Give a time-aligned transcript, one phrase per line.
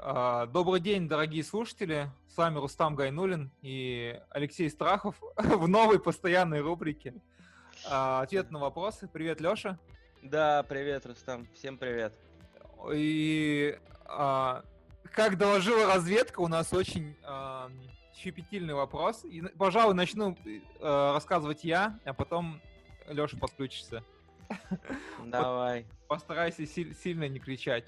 [0.00, 2.10] А, добрый день, дорогие слушатели.
[2.28, 7.14] С вами Рустам Гайнулин и Алексей Страхов в новой постоянной рубрике
[7.88, 9.08] а, «Ответ на вопросы».
[9.08, 9.78] Привет, Леша.
[10.22, 11.46] Да, привет, Рустам.
[11.54, 12.18] Всем привет.
[12.92, 14.64] И а,
[15.12, 17.16] как доложила разведка, у нас очень
[18.16, 19.24] щепетильный вопрос.
[19.24, 20.36] И, пожалуй, начну
[20.80, 22.60] рассказывать я, а потом
[23.08, 24.02] Леша подключится.
[25.24, 25.86] Давай.
[26.08, 27.84] Постарайся сильно не кричать.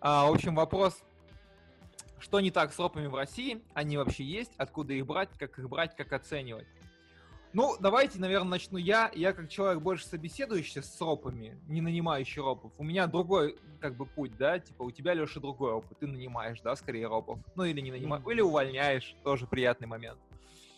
[0.00, 1.02] А, в общем, вопрос,
[2.18, 3.62] что не так с ропами в России?
[3.74, 4.52] Они вообще есть?
[4.56, 5.30] Откуда их брать?
[5.38, 5.94] Как их брать?
[5.96, 6.66] Как оценивать?
[7.52, 9.10] Ну, давайте, наверное, начну я.
[9.14, 12.70] Я как человек больше собеседующий с ропами, не нанимающий ропов.
[12.76, 14.58] У меня другой, как бы, путь, да?
[14.58, 15.98] Типа, у тебя, Леша, другой опыт.
[15.98, 17.38] Ты нанимаешь, да, скорее ропов.
[17.54, 18.32] Ну, или не нанимаешь, mm-hmm.
[18.32, 19.16] или увольняешь.
[19.24, 20.18] Тоже приятный момент.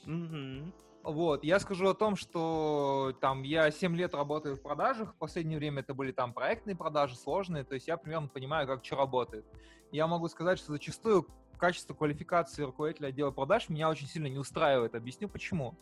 [0.07, 0.73] Mm-hmm.
[1.03, 5.59] Вот, я скажу о том, что там я 7 лет работаю в продажах, в последнее
[5.59, 9.47] время это были там проектные продажи, сложные, то есть я примерно понимаю, как что работает.
[9.91, 11.27] Я могу сказать, что зачастую
[11.59, 14.95] качество квалификации руководителя отдела продаж меня очень сильно не устраивает.
[14.95, 15.79] Объясню почему.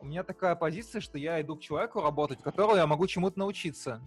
[0.00, 4.00] У меня такая позиция, что я иду к человеку работать, которого я могу чему-то научиться.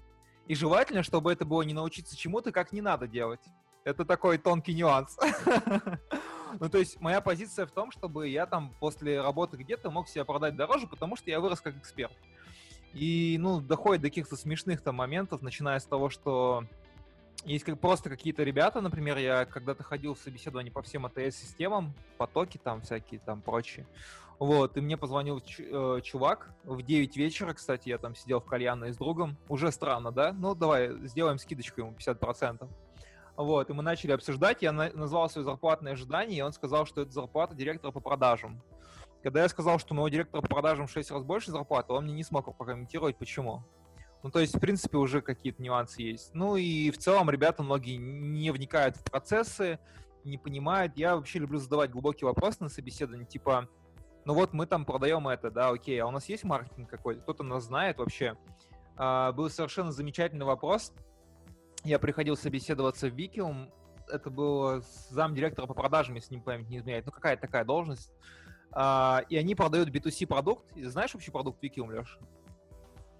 [0.47, 3.41] И желательно, чтобы это было не научиться чему-то, как не надо делать.
[3.83, 5.17] Это такой тонкий нюанс.
[6.59, 10.25] Ну, то есть моя позиция в том, чтобы я там после работы где-то мог себя
[10.25, 12.13] продать дороже, потому что я вырос как эксперт.
[12.93, 16.65] И, ну, доходит до каких-то смешных там моментов, начиная с того, что
[17.45, 22.59] есть как просто какие-то ребята, например, я когда-то ходил в собеседование по всем АТС-системам, потоки
[22.61, 23.87] там всякие там прочие.
[24.37, 28.91] Вот, и мне позвонил э, чувак в 9 вечера, кстати, я там сидел в кальянной
[28.91, 29.37] с другом.
[29.49, 30.33] Уже странно, да?
[30.33, 32.67] Ну, давай сделаем скидочку ему 50%.
[33.37, 37.01] Вот, и мы начали обсуждать, я на- назвал свои зарплатные ожидания, и он сказал, что
[37.01, 38.61] это зарплата директора по продажам.
[39.23, 42.05] Когда я сказал, что у моего директора по продажам в 6 раз больше зарплаты, он
[42.05, 43.63] мне не смог прокомментировать, почему.
[44.23, 46.33] Ну, то есть, в принципе, уже какие-то нюансы есть.
[46.33, 49.79] Ну и в целом ребята многие не вникают в процессы,
[50.23, 50.95] не понимают.
[50.95, 53.67] Я вообще люблю задавать глубокие вопросы на собеседовании, типа,
[54.25, 57.21] ну вот мы там продаем это, да, окей, а у нас есть маркетинг какой-то?
[57.21, 58.37] Кто-то нас знает вообще?
[58.95, 60.93] А, был совершенно замечательный вопрос
[61.83, 63.71] я приходил собеседоваться в Викиум,
[64.07, 68.11] это был замдиректора по продажам, если не память не изменяет, ну какая-то такая должность.
[68.73, 70.65] А, и они продают B2C продукт.
[70.75, 72.17] Знаешь вообще продукт Викиум, Леш?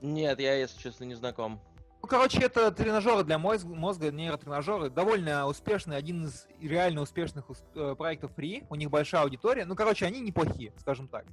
[0.01, 1.61] Нет, я, если честно, не знаком.
[2.01, 4.89] Ну, короче, это тренажеры для мозга, мозга нейротренажеры.
[4.89, 7.45] Довольно успешный, один из реально успешных
[7.75, 8.65] э, проектов Free.
[8.69, 9.65] У них большая аудитория.
[9.65, 11.25] Ну, короче, они неплохие, скажем так.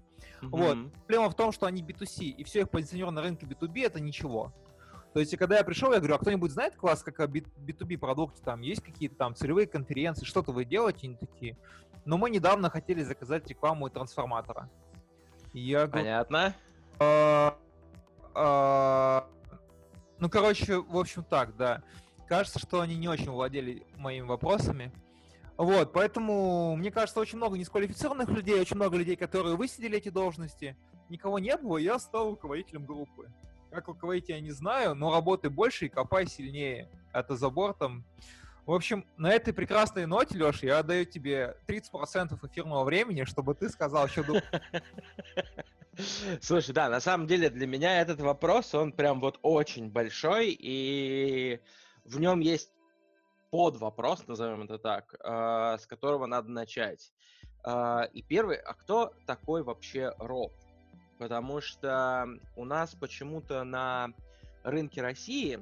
[0.42, 0.48] Mm-hmm.
[0.50, 0.92] Вот.
[1.06, 4.52] Проблема в том, что они B2C, и все их позиционировано на рынке B2B это ничего.
[5.18, 8.60] То есть, когда я пришел, я говорю, а кто-нибудь знает класс, как B2B продукты, там
[8.60, 11.56] есть какие-то там целевые конференции, что-то вы делаете, они такие.
[12.04, 14.70] Но мы недавно хотели заказать рекламу трансформатора.
[15.52, 16.54] Я говорю, Понятно.
[17.00, 17.58] А,
[18.32, 19.28] а,
[20.20, 21.82] ну, короче, в общем так, да.
[22.28, 24.92] Кажется, что они не очень владели моими вопросами.
[25.56, 30.76] Вот, поэтому, мне кажется, очень много несквалифицированных людей, очень много людей, которые высидели эти должности.
[31.08, 33.28] Никого не было, я стал руководителем группы.
[33.70, 36.88] Как руководить я не знаю, но работай больше и копай сильнее.
[37.12, 38.04] Это за бортом.
[38.64, 43.70] В общем, на этой прекрасной ноте, Леша, я отдаю тебе 30% эфирного времени, чтобы ты
[43.70, 44.44] сказал, что думаешь.
[46.40, 51.60] Слушай, да, на самом деле для меня этот вопрос, он прям вот очень большой, и
[52.04, 52.70] в нем есть
[53.50, 57.12] под вопрос, назовем это так, э, с которого надо начать.
[57.64, 60.52] Э, и первый, а кто такой вообще Роб?
[61.18, 64.12] Потому что у нас почему-то на
[64.62, 65.58] рынке России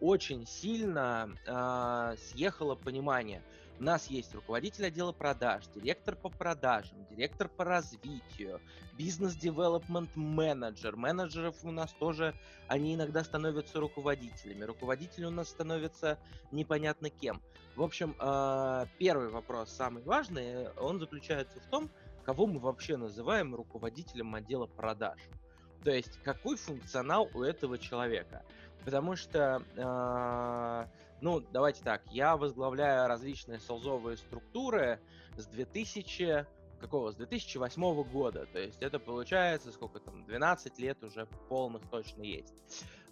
[0.00, 3.42] очень сильно э, съехало понимание.
[3.78, 8.60] У нас есть руководитель отдела продаж, директор по продажам, директор по развитию,
[8.96, 10.96] бизнес-девелопмент менеджер.
[10.96, 12.34] Менеджеров у нас тоже,
[12.68, 14.64] они иногда становятся руководителями.
[14.64, 16.18] Руководители у нас становятся
[16.52, 17.42] непонятно кем.
[17.74, 21.90] В общем, э, первый вопрос, самый важный, он заключается в том,
[22.26, 25.20] кого мы вообще называем руководителем отдела продаж.
[25.84, 28.44] То есть какой функционал у этого человека.
[28.84, 30.86] Потому что, э,
[31.20, 35.00] ну, давайте так, я возглавляю различные солзовые структуры
[35.36, 36.46] с 2000
[36.80, 37.12] какого?
[37.12, 38.46] С 2008 года.
[38.52, 42.54] То есть это получается, сколько там, 12 лет уже полных точно есть.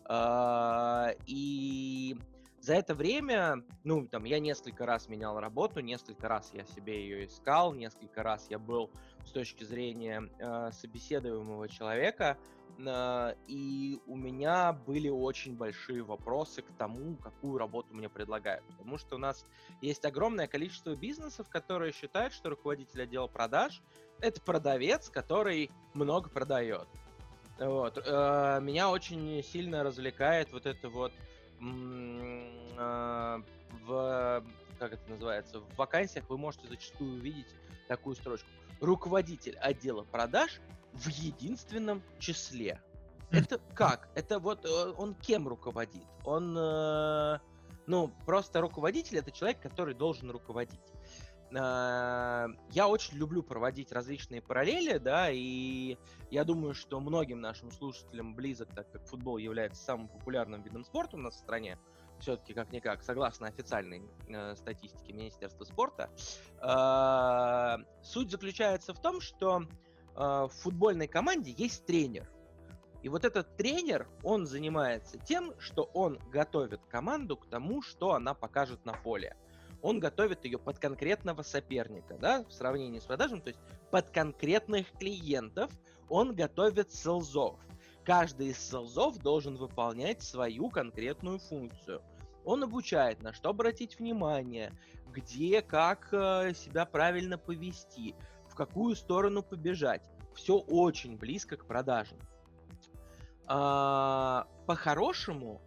[0.08, 2.18] Э, и
[2.64, 7.26] за это время, ну, там, я несколько раз менял работу, несколько раз я себе ее
[7.26, 8.90] искал, несколько раз я был
[9.26, 12.38] с точки зрения э, собеседуемого человека,
[12.78, 18.64] э, и у меня были очень большие вопросы к тому, какую работу мне предлагают.
[18.78, 19.44] Потому что у нас
[19.82, 23.82] есть огромное количество бизнесов, которые считают, что руководитель отдела продаж—
[24.20, 26.88] это продавец, который много продает.
[27.58, 28.02] Вот.
[28.06, 31.12] Э, меня очень сильно развлекает вот это вот
[33.86, 34.44] в
[34.78, 37.46] как это называется, в вакансиях вы можете зачастую увидеть
[37.88, 38.48] такую строчку.
[38.80, 40.60] Руководитель отдела продаж
[40.92, 42.80] в единственном числе.
[43.30, 44.08] Это как?
[44.14, 46.04] Это вот э, он кем руководит?
[46.24, 47.38] Он, э,
[47.86, 50.80] ну, просто руководитель это человек, который должен руководить.
[51.52, 55.96] Э, я очень люблю проводить различные параллели, да, и
[56.30, 61.16] я думаю, что многим нашим слушателям близок, так как футбол является самым популярным видом спорта
[61.16, 61.78] у нас в стране,
[62.20, 66.10] все-таки как-никак, согласно официальной э, статистике Министерства спорта,
[66.60, 69.66] э, суть заключается в том, что э,
[70.16, 72.30] в футбольной команде есть тренер.
[73.02, 78.32] И вот этот тренер, он занимается тем, что он готовит команду к тому, что она
[78.32, 79.36] покажет на поле.
[79.84, 83.60] Он готовит ее под конкретного соперника, да, в сравнении с продажем, то есть
[83.90, 85.70] под конкретных клиентов
[86.08, 87.60] он готовит селзов.
[88.02, 92.00] Каждый из селзов должен выполнять свою конкретную функцию.
[92.46, 94.72] Он обучает, на что обратить внимание,
[95.12, 98.14] где, как э, себя правильно повести,
[98.48, 100.08] в какую сторону побежать.
[100.34, 102.18] Все очень близко к продажам.
[103.46, 105.60] А, по-хорошему,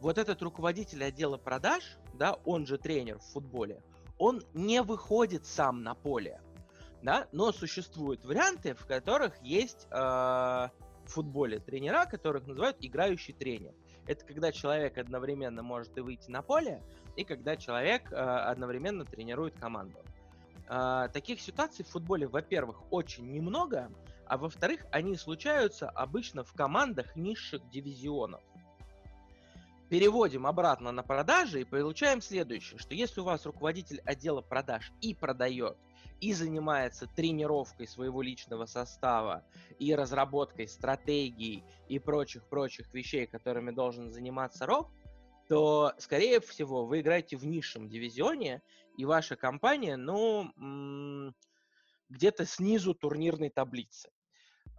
[0.00, 3.82] вот этот руководитель отдела продаж, да, он же тренер в футболе,
[4.18, 6.42] он не выходит сам на поле,
[7.02, 10.70] да, но существуют варианты, в которых есть э, в
[11.06, 13.72] футболе тренера, которых называют играющий тренер.
[14.06, 16.82] Это когда человек одновременно может и выйти на поле,
[17.16, 19.98] и когда человек э, одновременно тренирует команду.
[20.68, 23.90] Э, таких ситуаций в футболе, во-первых, очень немного,
[24.26, 28.42] а во-вторых, они случаются обычно в командах низших дивизионов.
[29.90, 35.14] Переводим обратно на продажи и получаем следующее, что если у вас руководитель отдела продаж и
[35.14, 35.76] продает,
[36.20, 39.44] и занимается тренировкой своего личного состава,
[39.80, 44.90] и разработкой стратегий и прочих-прочих вещей, которыми должен заниматься Роб,
[45.48, 48.62] то, скорее всего, вы играете в низшем дивизионе,
[48.96, 50.52] и ваша компания, ну,
[52.08, 54.08] где-то снизу турнирной таблицы.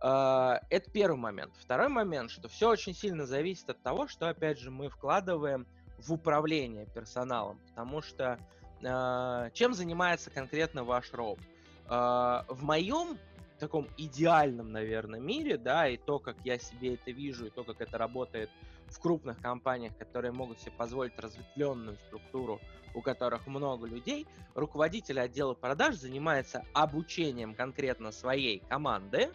[0.02, 1.54] А, это первый момент.
[1.58, 5.68] Второй момент, что все очень сильно зависит от того, что, опять же, мы вкладываем
[6.00, 8.40] в управление персоналом, потому что
[8.82, 11.40] э, чем занимается конкретно ваш роб?
[11.86, 13.20] Э, в моем
[13.60, 17.80] таком идеальном, наверное, мире, да, и то, как я себе это вижу, и то, как
[17.80, 18.50] это работает
[18.88, 22.60] в крупных компаниях, которые могут себе позволить разветвленную структуру,
[22.96, 24.26] у которых много людей,
[24.56, 29.32] руководитель отдела продаж занимается обучением конкретно своей команды,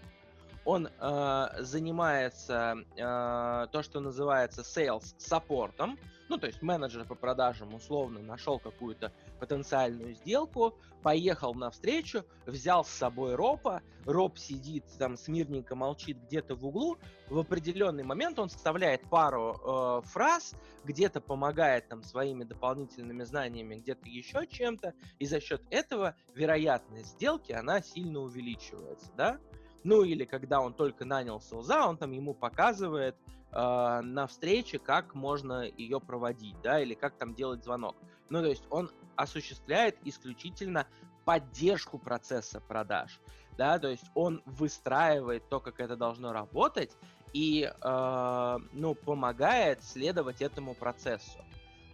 [0.66, 5.96] он э, занимается э, то, что называется sales саппортом,
[6.28, 12.84] ну, то есть менеджер по продажам условно нашел какую-то потенциальную сделку, поехал на встречу, взял
[12.84, 16.98] с собой Ропа, Роб сидит там смирненько молчит где-то в углу,
[17.28, 24.08] в определенный момент он вставляет пару э, фраз, где-то помогает там своими дополнительными знаниями, где-то
[24.08, 29.38] еще чем-то, и за счет этого вероятность сделки, она сильно увеличивается, да?
[29.86, 33.14] Ну или когда он только нанял селза, он там ему показывает
[33.52, 37.94] э, на встрече, как можно ее проводить, да, или как там делать звонок.
[38.28, 40.88] Ну то есть он осуществляет исключительно
[41.24, 43.20] поддержку процесса продаж,
[43.56, 46.90] да, то есть он выстраивает то, как это должно работать,
[47.32, 51.38] и, э, ну, помогает следовать этому процессу.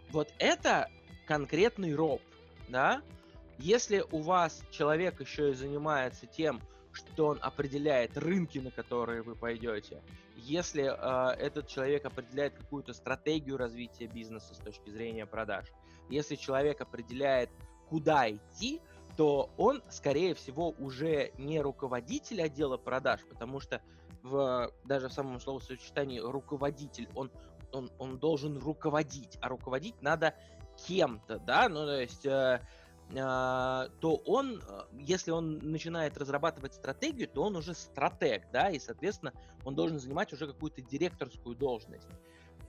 [0.09, 0.89] Вот это
[1.27, 2.21] конкретный роб,
[2.69, 3.03] да.
[3.59, 6.59] Если у вас человек еще и занимается тем,
[6.93, 10.01] что он определяет рынки, на которые вы пойдете.
[10.35, 15.65] Если э, этот человек определяет какую-то стратегию развития бизнеса с точки зрения продаж,
[16.09, 17.49] если человек определяет,
[17.89, 18.81] куда идти,
[19.17, 23.81] то он, скорее всего, уже не руководитель отдела продаж, потому что
[24.23, 27.29] в, даже в самом словосочетании руководитель, он,
[27.71, 30.33] он, он должен руководить, а руководить надо
[30.87, 32.25] кем-то, да, ну, то есть...
[32.25, 32.61] Э,
[33.13, 39.33] то он, а, если он начинает разрабатывать стратегию, то он уже стратег, да, и, соответственно,
[39.65, 42.07] он должен занимать уже какую-то директорскую должность.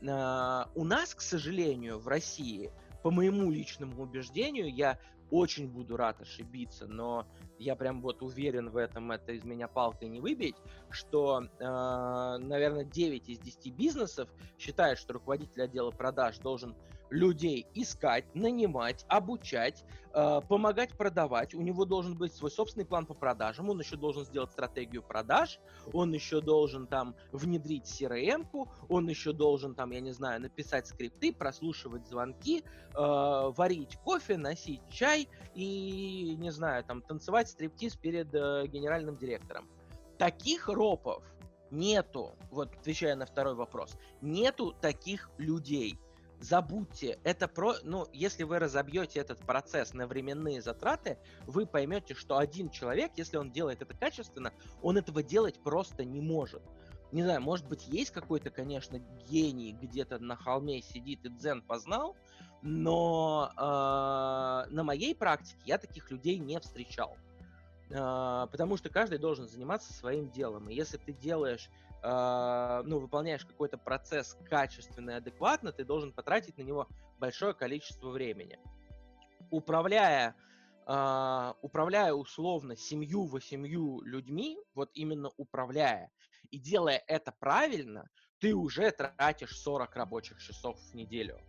[0.07, 2.71] А, у нас, к сожалению, в России,
[3.03, 4.99] по моему личному убеждению, я
[5.31, 7.27] очень буду рад ошибиться, но
[7.59, 10.57] я прям вот уверен в этом, это из меня палкой не выбить,
[10.91, 16.77] что, наверное, 9 из 10 бизнесов считают, что руководитель отдела продаж должен
[17.11, 21.55] людей искать, нанимать, обучать, э, помогать продавать.
[21.55, 25.61] У него должен быть свой собственный план по продажам, он еще должен сделать стратегию продаж,
[25.93, 31.33] он еще должен там внедрить CRM-ку, он еще должен там, я не знаю, написать скрипты,
[31.33, 38.67] прослушивать звонки, э, варить кофе, носить чай и, не знаю, там танцевать стриптиз перед э,
[38.67, 39.69] генеральным директором.
[40.19, 41.23] Таких ропов
[41.71, 45.99] нету, вот отвечая на второй вопрос, нету таких людей
[46.45, 52.37] забудьте, это про, ну, если вы разобьете этот процесс на временные затраты, вы поймете, что
[52.37, 56.63] один человек, если он делает это качественно, он этого делать просто не может.
[57.13, 58.99] Не знаю, может быть, есть какой-то, конечно,
[59.29, 62.17] гений где-то на холме сидит и дзен познал,
[62.61, 67.17] но э, на моей практике я таких людей не встречал.
[67.91, 70.69] Э, потому что каждый должен заниматься своим делом.
[70.69, 71.71] И если ты делаешь
[72.05, 78.11] э, ну, выполняешь какой-то процесс качественно и адекватно, ты должен потратить на него большое количество
[78.11, 78.59] времени.
[79.51, 80.35] Управляя,
[80.87, 86.11] э, управляя условно семью восемью людьми, вот именно управляя,
[86.51, 88.09] и делая это правильно,
[88.39, 91.41] ты уже тратишь 40 рабочих часов в неделю.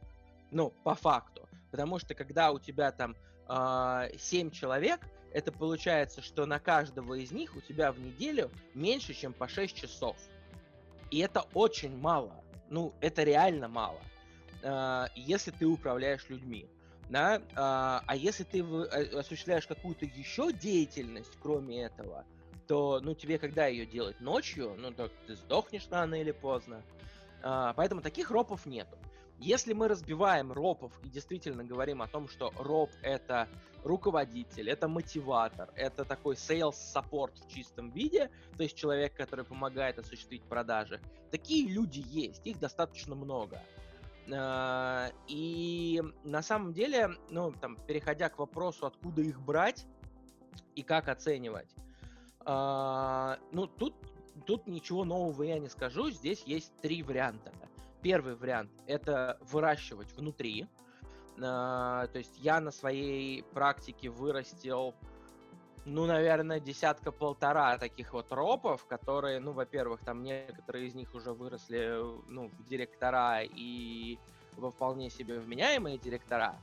[0.51, 1.50] Ну, по факту.
[1.71, 3.15] Потому что когда у тебя там
[3.50, 5.01] э, 7 человек,
[5.33, 9.75] это получается, что на каждого из них у тебя в неделю меньше, чем по 6
[9.75, 10.15] часов.
[11.12, 12.43] И это очень мало.
[12.69, 14.01] Ну, это реально мало.
[14.63, 16.67] А, если ты управляешь людьми.
[17.09, 17.41] Да?
[17.55, 22.25] А, а если ты э, осуществляешь какую-то еще деятельность, кроме этого,
[22.67, 24.19] то, ну, тебе когда ее делать?
[24.19, 24.75] Ночью?
[24.77, 26.81] Ну, так ты сдохнешь рано или поздно.
[27.43, 28.97] А, поэтому таких ропов нету.
[29.39, 33.48] Если мы разбиваем ропов и действительно говорим о том, что роп это
[33.84, 40.00] руководитель, это мотиватор, это такой sales support в чистом виде, то есть человек, который помогает
[40.00, 41.00] осуществить продажи,
[41.32, 43.62] такие люди есть, их достаточно много.
[44.34, 49.86] А, и на самом деле, ну, там, переходя к вопросу, откуда их брать
[50.74, 51.70] и как оценивать,
[52.39, 53.94] а, ну, тут,
[54.46, 57.51] тут ничего нового я не скажу, здесь есть три варианта.
[58.05, 60.67] Первый вариант– это выращивать внутри.
[61.41, 64.93] А, то есть я на своей практике вырастил,
[65.85, 72.00] ну, наверное, десятка-полтора таких вот ропов, которые, ну, во-первых, там некоторые из них уже выросли,
[72.27, 74.19] ну, в директора и
[74.55, 76.55] во вполне себе вменяемые директора.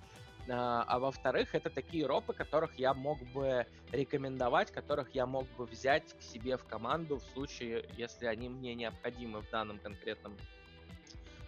[0.49, 5.67] А, а во-вторых, это такие ропы, которых я мог бы рекомендовать, которых я мог бы
[5.67, 10.37] взять к себе в команду в случае, если они мне необходимы в данном конкретном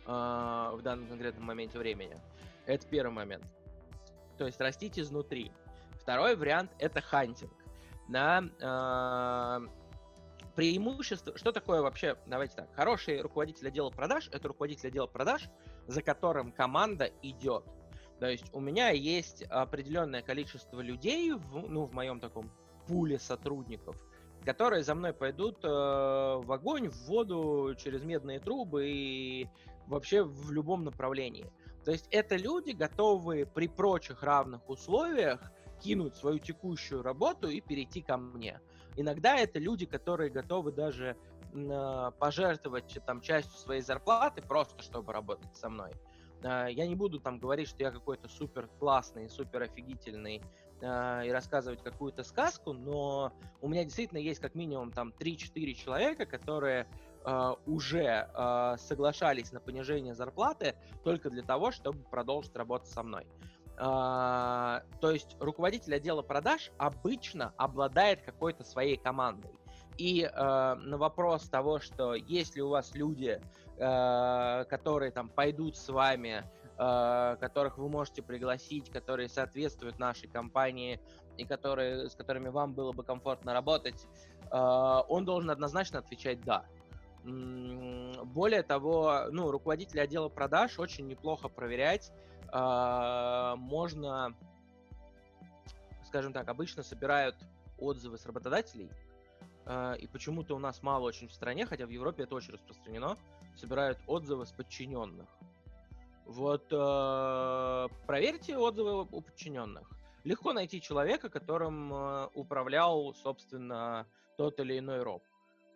[0.07, 2.21] в данном конкретном моменте времени.
[2.67, 3.45] Это первый момент.
[4.39, 5.53] То есть растить изнутри.
[6.01, 7.53] Второй вариант это хантинг.
[8.09, 9.67] Да, э,
[10.55, 15.49] преимущество, что такое вообще, давайте так, хороший руководитель отдела продаж, это руководитель отдела продаж,
[15.87, 17.65] за которым команда идет.
[18.21, 22.51] То есть у меня есть определенное количество людей, в, ну, в моем таком
[22.87, 23.97] пуле сотрудников,
[24.45, 29.49] которые за мной пойдут э, в огонь, в воду, через медные трубы и
[29.87, 31.51] вообще в любом направлении.
[31.85, 38.01] То есть это люди, готовые при прочих равных условиях кинуть свою текущую работу и перейти
[38.01, 38.61] ко мне.
[38.97, 41.17] Иногда это люди, которые готовы даже
[41.53, 45.93] э, пожертвовать там частью своей зарплаты просто, чтобы работать со мной.
[46.43, 50.43] Э, я не буду там говорить, что я какой-то супер классный, супер офигительный
[50.81, 56.25] э, и рассказывать какую-то сказку, но у меня действительно есть как минимум там 3-4 человека,
[56.25, 56.87] которые
[57.67, 63.27] уже э, соглашались на понижение зарплаты только для того, чтобы продолжить работать со мной.
[63.77, 69.51] Э, то есть руководитель отдела продаж обычно обладает какой-то своей командой.
[69.97, 73.41] И э, на вопрос того, что есть ли у вас люди,
[73.79, 76.45] э, которые там пойдут с вами,
[76.79, 81.01] э, которых вы можете пригласить, которые соответствуют нашей компании
[81.37, 84.07] и которые, с которыми вам было бы комфортно работать,
[84.51, 84.57] э,
[85.09, 86.65] он должен однозначно отвечать «да».
[87.25, 92.13] Более того, ну, руководители отдела продаж очень неплохо проверять.
[92.49, 94.37] А, можно,
[96.07, 97.35] скажем так, обычно собирают
[97.79, 98.91] отзывы с работодателей,
[99.65, 103.17] а, и почему-то у нас мало очень в стране, хотя в Европе это очень распространено,
[103.57, 105.27] собирают отзывы с подчиненных.
[106.27, 109.91] Вот э, проверьте отзывы у подчиненных.
[110.25, 111.93] Легко найти человека, которым
[112.35, 114.07] управлял, собственно,
[114.39, 115.23] тот или иной роб.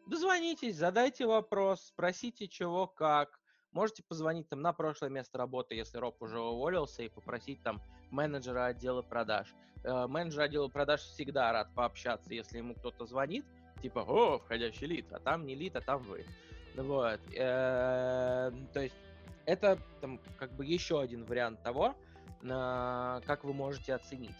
[0.09, 3.39] Дозвонитесь, задайте вопрос, спросите чего, как.
[3.73, 8.65] Можете позвонить там на прошлое место работы, если Роб уже уволился, и попросить там менеджера
[8.67, 9.55] отдела продаж.
[9.85, 13.45] Э, менеджер отдела продаж всегда рад пообщаться, если ему кто-то звонит,
[13.83, 16.25] типа, о, входящий лид, а там не лид, а там вы.
[16.75, 17.21] Вот.
[17.37, 18.97] Э, то есть
[19.45, 21.95] это там как бы еще один вариант того,
[22.41, 24.37] как вы можете оценить.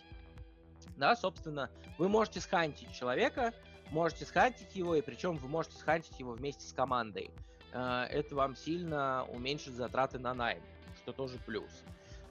[0.97, 3.53] Да, собственно, вы можете схантить человека,
[3.91, 7.31] можете схантить его, и причем вы можете схантить его вместе с командой.
[7.73, 10.63] Э, это вам сильно уменьшит затраты на найм,
[10.97, 11.71] что тоже плюс.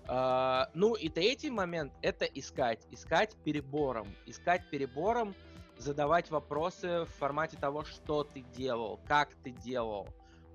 [0.07, 2.85] Э, ну и третий момент– это искать.
[2.91, 4.07] Искать перебором.
[4.25, 5.35] Искать перебором,
[5.77, 10.07] задавать вопросы в формате того, что ты делал, как ты делал.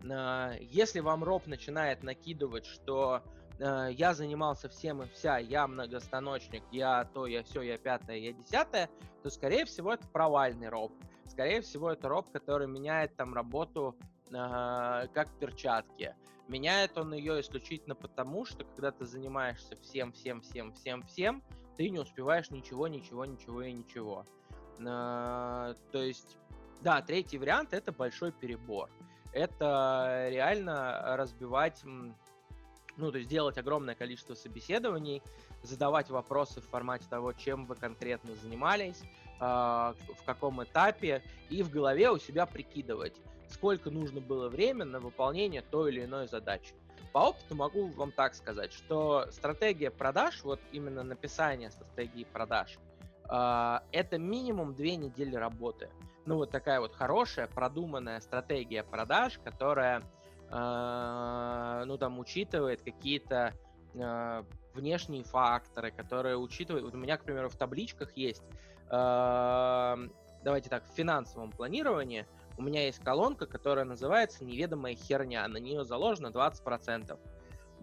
[0.04, 3.23] Э, если вам роб начинает накидывать, что
[3.62, 8.90] я занимался всем и вся, я многостаночник, я то, я все, я пятое, я десятое,
[9.23, 10.92] то, скорее всего, это провальный роб.
[11.26, 13.97] Скорее всего, это роб, который меняет там работу
[14.28, 16.14] э, как перчатки.
[16.49, 21.42] Меняет он ее исключительно потому, что когда ты занимаешься всем, всем, всем, всем, всем,
[21.76, 24.26] ты не успеваешь ничего, ничего, ничего и ничего.
[24.81, 26.37] Э, то есть,
[26.83, 28.90] да, третий вариант это большой перебор.
[29.33, 31.83] Это реально разбивать,
[32.96, 35.22] ну, то есть делать огромное количество собеседований,
[35.62, 39.02] задавать вопросы в формате того, чем вы конкретно занимались,
[39.40, 43.14] а, в каком этапе, и в голове у себя прикидывать,
[43.49, 46.75] сколько нужно было времени на выполнение той или иной задачи.
[47.12, 52.78] По опыту могу вам так сказать, что стратегия продаж, вот именно написание стратегии продаж,
[53.25, 55.90] а, это минимум две недели работы.
[56.25, 60.02] Ну, вот такая вот хорошая, продуманная стратегия продаж, которая,
[60.52, 63.54] ну, там, учитывает какие-то
[64.75, 66.85] внешние факторы, которые учитывают...
[66.85, 68.42] Вот у меня, к примеру, в табличках есть,
[68.88, 72.26] давайте так, в финансовом планировании–
[72.59, 75.47] у меня есть колонка, которая называется «Неведомая херня».
[75.49, 77.18] На нее заложено 20%.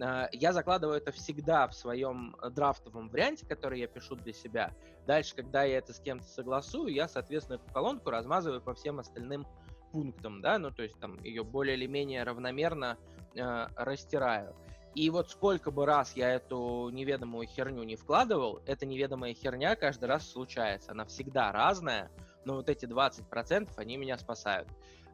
[0.02, 4.72] А, я закладываю это всегда в своем драфтовом варианте, который я пишу для себя.
[5.08, 9.48] Дальше, когда я это с кем-то согласую, я, соответственно, эту колонку размазываю по всем остальным
[9.92, 12.98] пунктам, да, ну, то есть там ее более или менее равномерно
[13.36, 14.56] э, растираю.
[14.96, 20.06] И вот сколько бы раз я эту неведомую херню не вкладывал, эта неведомая херня каждый
[20.06, 20.92] раз случается.
[20.92, 22.10] Она всегда разная,
[22.46, 24.68] но вот эти 20% они меня спасают.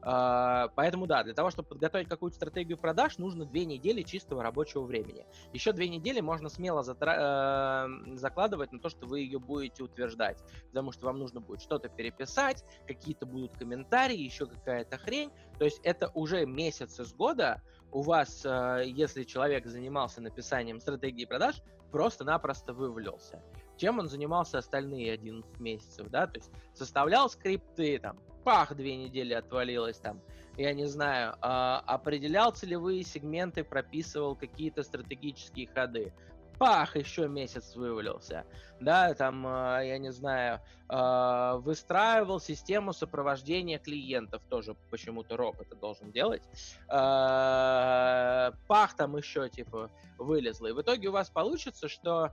[0.05, 4.83] Uh, поэтому да, для того, чтобы подготовить какую-то стратегию продаж, нужно две недели чистого рабочего
[4.83, 5.25] времени.
[5.51, 10.37] Еще две недели можно смело затра- uh, закладывать на то, что вы ее будете утверждать,
[10.69, 15.31] потому что вам нужно будет что-то переписать, какие-то будут комментарии, еще какая-то хрень.
[15.57, 21.25] То есть это уже месяц из года у вас, uh, если человек занимался написанием стратегии
[21.25, 23.41] продаж, просто-напросто вывалился
[23.77, 29.33] чем он занимался остальные 11 месяцев, да, то есть составлял скрипты, там, пах, две недели
[29.33, 30.21] отвалилось, там,
[30.55, 36.13] я не знаю, э, определял целевые сегменты, прописывал какие-то стратегические ходы,
[36.59, 38.45] пах, еще месяц вывалился,
[38.79, 45.75] да, там, э, я не знаю, э, выстраивал систему сопровождения клиентов, тоже почему-то роб это
[45.75, 46.43] должен делать,
[46.87, 52.31] э, пах там еще, типа, вылезло, и в итоге у вас получится, что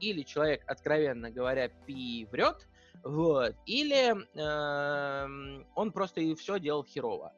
[0.00, 2.66] или человек, откровенно говоря, пи врет,
[3.06, 7.32] вот, или э, он просто и все делал херово.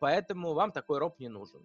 [0.00, 1.64] Поэтому вам такой роб не нужен.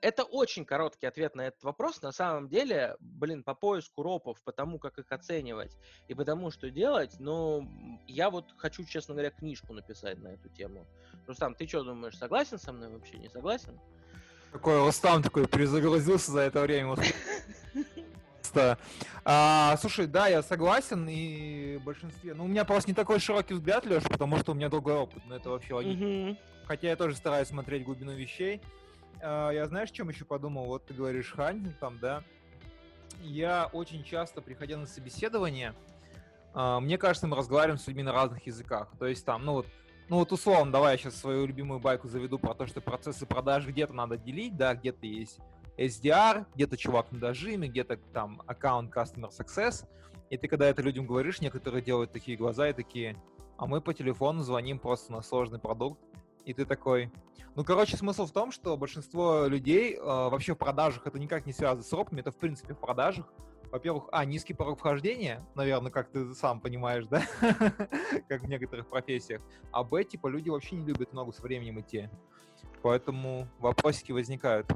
[0.00, 2.00] Это очень короткий ответ на этот вопрос.
[2.00, 5.76] На самом деле, блин, по поиску ропов, по тому, как их оценивать
[6.08, 7.68] и по тому, что делать, ну,
[8.06, 10.86] я вот хочу, честно говоря, книжку написать на эту тему.
[11.26, 13.78] Рустам, ты что думаешь, согласен со мной вообще, не согласен?
[14.52, 16.96] Такой Рустам такой перезагрузился за это время.
[18.54, 18.78] Просто,
[19.24, 22.34] а, слушай, да, я согласен, и в большинстве...
[22.34, 25.22] Ну, у меня просто не такой широкий взгляд, Леш, потому что у меня другой опыт,
[25.26, 26.04] но это вообще логично.
[26.04, 26.36] Mm-hmm.
[26.66, 28.60] Хотя я тоже стараюсь смотреть глубину вещей.
[29.20, 30.66] А, я знаешь, чем еще подумал?
[30.66, 32.22] Вот ты говоришь Хань, там, да?
[33.22, 35.74] Я очень часто, приходя на собеседование,
[36.54, 38.88] а, мне кажется, мы разговариваем с людьми на разных языках.
[38.98, 39.66] То есть там, ну вот,
[40.08, 43.66] ну вот условно, давай я сейчас свою любимую байку заведу про то, что процессы продаж
[43.66, 45.40] где-то надо делить, да, где-то есть
[45.76, 49.86] SDR, где-то чувак на дожиме, где-то там аккаунт Customer Success.
[50.30, 53.16] И ты, когда это людям говоришь, некоторые делают такие глаза и такие,
[53.56, 56.00] а мы по телефону звоним просто на сложный продукт.
[56.44, 57.10] И ты такой...
[57.54, 61.52] Ну, короче, смысл в том, что большинство людей э, вообще в продажах это никак не
[61.52, 63.32] связано с ропами, это в принципе в продажах.
[63.70, 67.22] Во-первых, а, низкий порог вхождения, наверное, как ты сам понимаешь, да?
[68.28, 69.40] как в некоторых профессиях.
[69.72, 72.08] А б, типа, люди вообще не любят много с временем идти.
[72.82, 74.70] Поэтому вопросики возникают.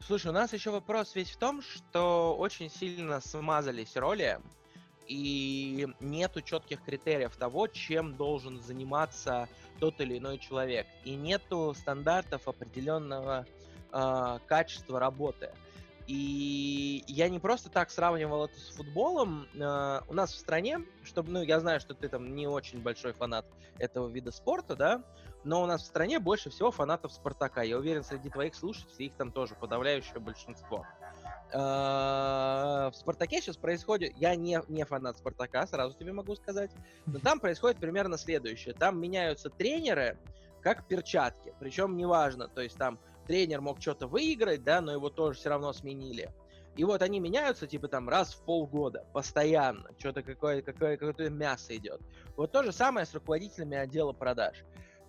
[0.00, 4.40] Слушай, у нас еще вопрос весь в том, что очень сильно смазались роли,
[5.08, 10.86] и нету четких критериев того, чем должен заниматься тот или иной человек.
[11.04, 13.46] И нету стандартов определенного
[13.92, 15.50] э, качества работы.
[16.06, 19.48] И я не просто так сравнивал это с футболом.
[19.54, 23.12] Э, у нас в стране, чтобы, ну, я знаю, что ты там не очень большой
[23.12, 23.46] фанат
[23.78, 25.02] этого вида спорта, да,
[25.46, 27.62] но у нас в стране больше всего фанатов Спартака.
[27.62, 30.84] Я уверен, среди твоих слушателей их там тоже подавляющее большинство.
[31.52, 36.72] А, в Спартаке сейчас происходит, я не, не фанат Спартака, сразу тебе могу сказать,
[37.06, 38.74] но там происходит примерно следующее.
[38.74, 40.18] Там меняются тренеры,
[40.62, 45.38] как перчатки, причем неважно, то есть там тренер мог что-то выиграть, да, но его тоже
[45.38, 46.32] все равно сменили.
[46.76, 51.74] И вот они меняются, типа, там, раз в полгода, постоянно, что-то какое-то какое, какое мясо
[51.74, 52.00] идет.
[52.36, 54.62] Вот то же самое с руководителями отдела продаж.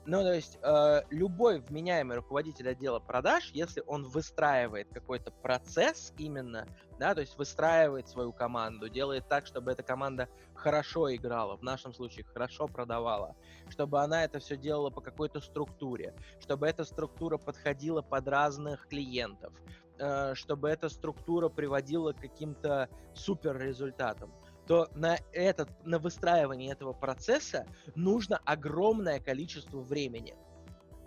[0.07, 6.65] Ну, то есть э, любой вменяемый руководитель отдела продаж, если он выстраивает какой-то процесс именно,
[6.97, 11.93] да, то есть выстраивает свою команду, делает так, чтобы эта команда хорошо играла, в нашем
[11.93, 13.35] случае хорошо продавала,
[13.67, 19.51] чтобы она это все делала по какой-то структуре, чтобы эта структура подходила под разных клиентов,
[19.99, 24.31] э, чтобы эта структура приводила к каким-то супер результатам
[24.67, 30.35] то на, этот, на выстраивание этого процесса нужно огромное количество времени.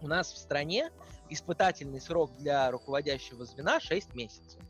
[0.01, 0.91] У нас в стране
[1.29, 4.61] испытательный срок для руководящего звена 6 месяцев.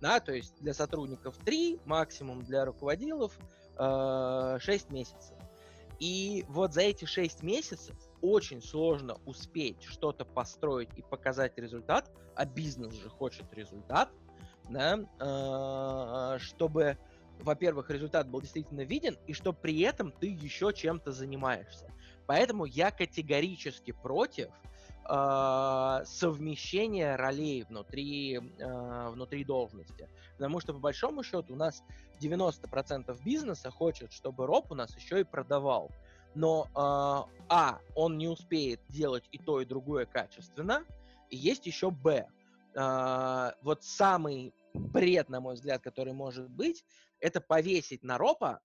[0.00, 3.38] Да, то есть для сотрудников 3, максимум для руководилов
[3.78, 5.36] э, 6 месяцев.
[5.98, 12.46] И вот за эти 6 месяцев очень сложно успеть что-то построить и показать результат, а
[12.46, 14.08] бизнес же хочет результат,
[14.70, 16.96] да, э, чтобы
[17.42, 21.90] во-первых, результат был действительно виден, и что при этом ты еще чем-то занимаешься.
[22.26, 24.48] Поэтому я категорически против
[25.08, 30.08] э, совмещения ролей внутри, э, внутри должности.
[30.34, 31.82] Потому что, по большому счету, у нас
[32.20, 35.90] 90% бизнеса хочет, чтобы роб у нас еще и продавал.
[36.34, 40.84] Но, э, а, он не успеет делать и то, и другое качественно,
[41.30, 42.26] и есть еще б.
[42.74, 46.84] Э, вот самый бред, на мой взгляд, который может быть,
[47.20, 48.60] это повесить на ропа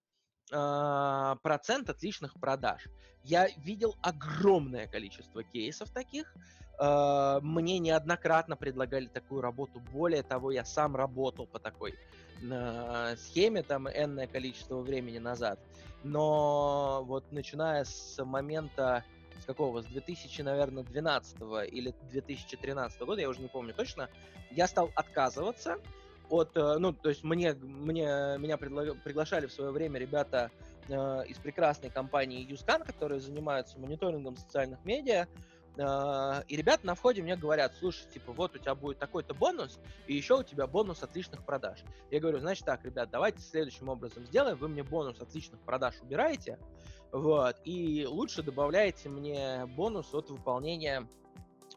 [0.51, 2.87] э, процент отличных продаж.
[3.23, 6.33] Я видел огромное количество кейсов таких.
[6.79, 9.79] Э, мне неоднократно предлагали такую работу.
[9.91, 11.95] Более того, я сам работал по такой
[12.41, 15.59] э, схеме там энное количество времени назад.
[16.03, 19.03] Но вот начиная с момента
[19.41, 21.37] с какого, с 2000, наверное, 12
[21.71, 24.09] или 2013 года, я уже не помню точно,
[24.51, 25.77] я стал отказываться
[26.29, 30.51] от, э, ну, то есть мне, мне, меня предла- приглашали в свое время ребята
[30.87, 30.93] э,
[31.27, 35.27] из прекрасной компании Юскан, которые занимаются мониторингом социальных медиа,
[35.77, 40.15] и ребята на входе мне говорят, слушай, типа, вот у тебя будет такой-то бонус, и
[40.15, 41.79] еще у тебя бонус отличных продаж.
[42.11, 46.59] Я говорю, значит так, ребят, давайте следующим образом сделаем, вы мне бонус отличных продаж убираете,
[47.11, 51.07] вот, и лучше добавляете мне бонус от выполнения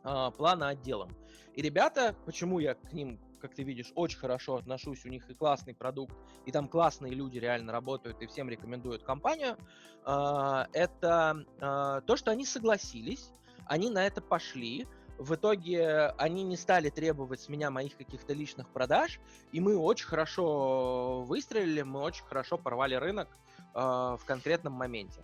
[0.05, 1.11] э, плана отделом.
[1.55, 5.35] И ребята, почему я к ним как ты видишь, очень хорошо отношусь, у них и
[5.35, 9.57] классный продукт, и там классные люди реально работают, и всем рекомендуют компанию,
[10.05, 13.31] а, это а, то, что они согласились,
[13.69, 14.87] они на это пошли,
[15.19, 19.19] в итоге они не стали требовать с меня моих каких-то личных продаж,
[19.53, 23.29] и мы очень хорошо выстрелили, мы очень хорошо порвали рынок
[23.75, 25.21] э, в конкретном моменте.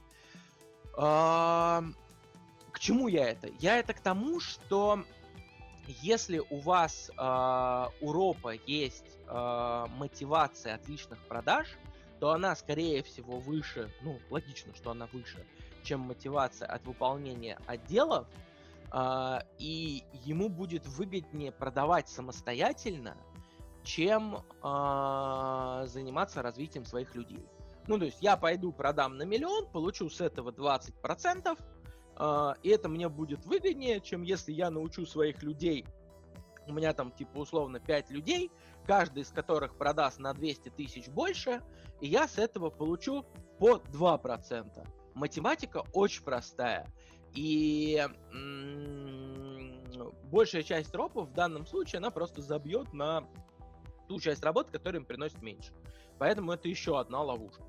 [0.96, 1.80] Э,
[2.72, 3.48] к чему я это?
[3.60, 5.04] Я это к тому, что
[5.86, 11.68] если у вас э, у ропа есть э, мотивация отличных продаж,
[12.20, 15.44] то она, скорее всего, выше, ну, логично, что она выше,
[15.84, 18.26] чем мотивация от выполнения отделов,
[18.92, 23.16] э, и ему будет выгоднее продавать самостоятельно,
[23.84, 27.46] чем э, заниматься развитием своих людей.
[27.86, 31.58] Ну, то есть я пойду продам на миллион, получу с этого 20%,
[32.16, 35.84] Uh, и это мне будет выгоднее, чем если я научу своих людей,
[36.66, 38.50] у меня там типа условно 5 людей,
[38.86, 41.62] каждый из которых продаст на 200 тысяч больше,
[42.00, 43.24] и я с этого получу
[43.58, 44.86] по 2%.
[45.14, 46.92] Математика очень простая.
[47.32, 48.06] И
[50.30, 53.26] большая часть ропов в данном случае, она просто забьет на
[54.08, 55.72] ту часть работы, которая им приносит меньше.
[56.18, 57.62] Поэтому это еще одна ловушка.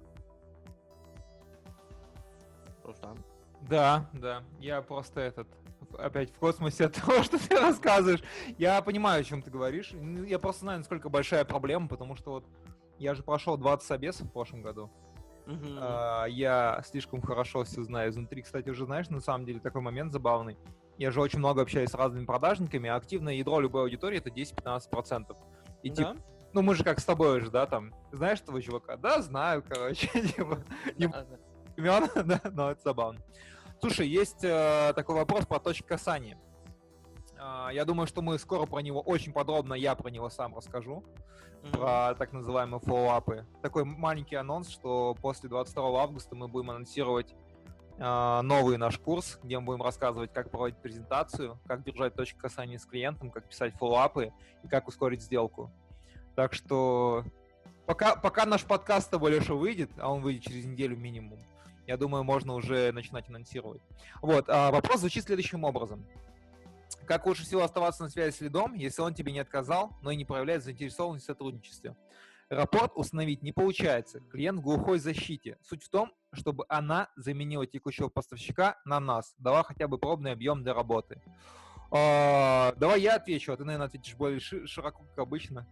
[2.84, 3.18] Рустам.
[3.62, 4.44] Да, да.
[4.60, 5.48] Я просто этот
[5.98, 8.24] опять в космосе от того, что ты рассказываешь.
[8.58, 9.94] Я понимаю, о чем ты говоришь.
[10.28, 12.46] Я просто знаю, насколько большая проблема, потому что вот
[13.00, 14.92] я же прошел 20 собесов в прошлом году.
[15.46, 15.78] Uh-huh.
[15.80, 18.42] А, я слишком хорошо все знаю изнутри.
[18.42, 20.58] Кстати, уже знаешь, на самом деле такой момент забавный.
[20.98, 25.36] Я же очень много общаюсь с разными продажниками, а активное ядро любой аудитории это 10-15%.
[25.84, 25.96] И да.
[25.96, 26.16] типа,
[26.54, 28.98] ну мы же как с тобой же, да, там, знаешь этого чувака?
[28.98, 30.08] Да, знаю, короче.
[30.36, 30.64] Типа,
[31.78, 33.20] имен, да, но это забавно.
[33.82, 36.40] Слушай, есть э, такой вопрос про точки касания.
[37.46, 41.04] Э, я думаю, что мы скоро про него очень подробно, я про него сам расскажу,
[41.64, 41.78] mm-hmm.
[41.78, 43.46] про так называемые фоллоуапы.
[43.62, 47.36] Такой маленький анонс, что после 22 августа мы будем анонсировать
[47.98, 52.78] э, новый наш курс, где мы будем рассказывать, как проводить презентацию, как держать точки касания
[52.78, 54.32] с клиентом, как писать фоллоуапы
[54.64, 55.72] и как ускорить сделку.
[56.36, 57.24] Так что
[57.86, 61.40] пока, пока наш подкаст с тобой, Леша, выйдет, а он выйдет через неделю минимум,
[61.88, 63.82] я думаю, можно уже начинать анонсировать.
[64.22, 66.04] Вот, а вопрос звучит следующим образом.
[67.06, 70.16] Как лучше всего оставаться на связи с лидом, если он тебе не отказал, но и
[70.16, 71.96] не проявляет заинтересованность в сотрудничестве?
[72.50, 74.20] Рапорт установить не получается.
[74.32, 75.58] Клиент в глухой защите.
[75.62, 80.64] Суть в том, чтобы она заменила текущего поставщика на нас, дала хотя бы пробный объем
[80.64, 81.22] для работы.
[81.92, 85.68] А, давай я отвечу, а ты, наверное, ответишь более широко, как обычно.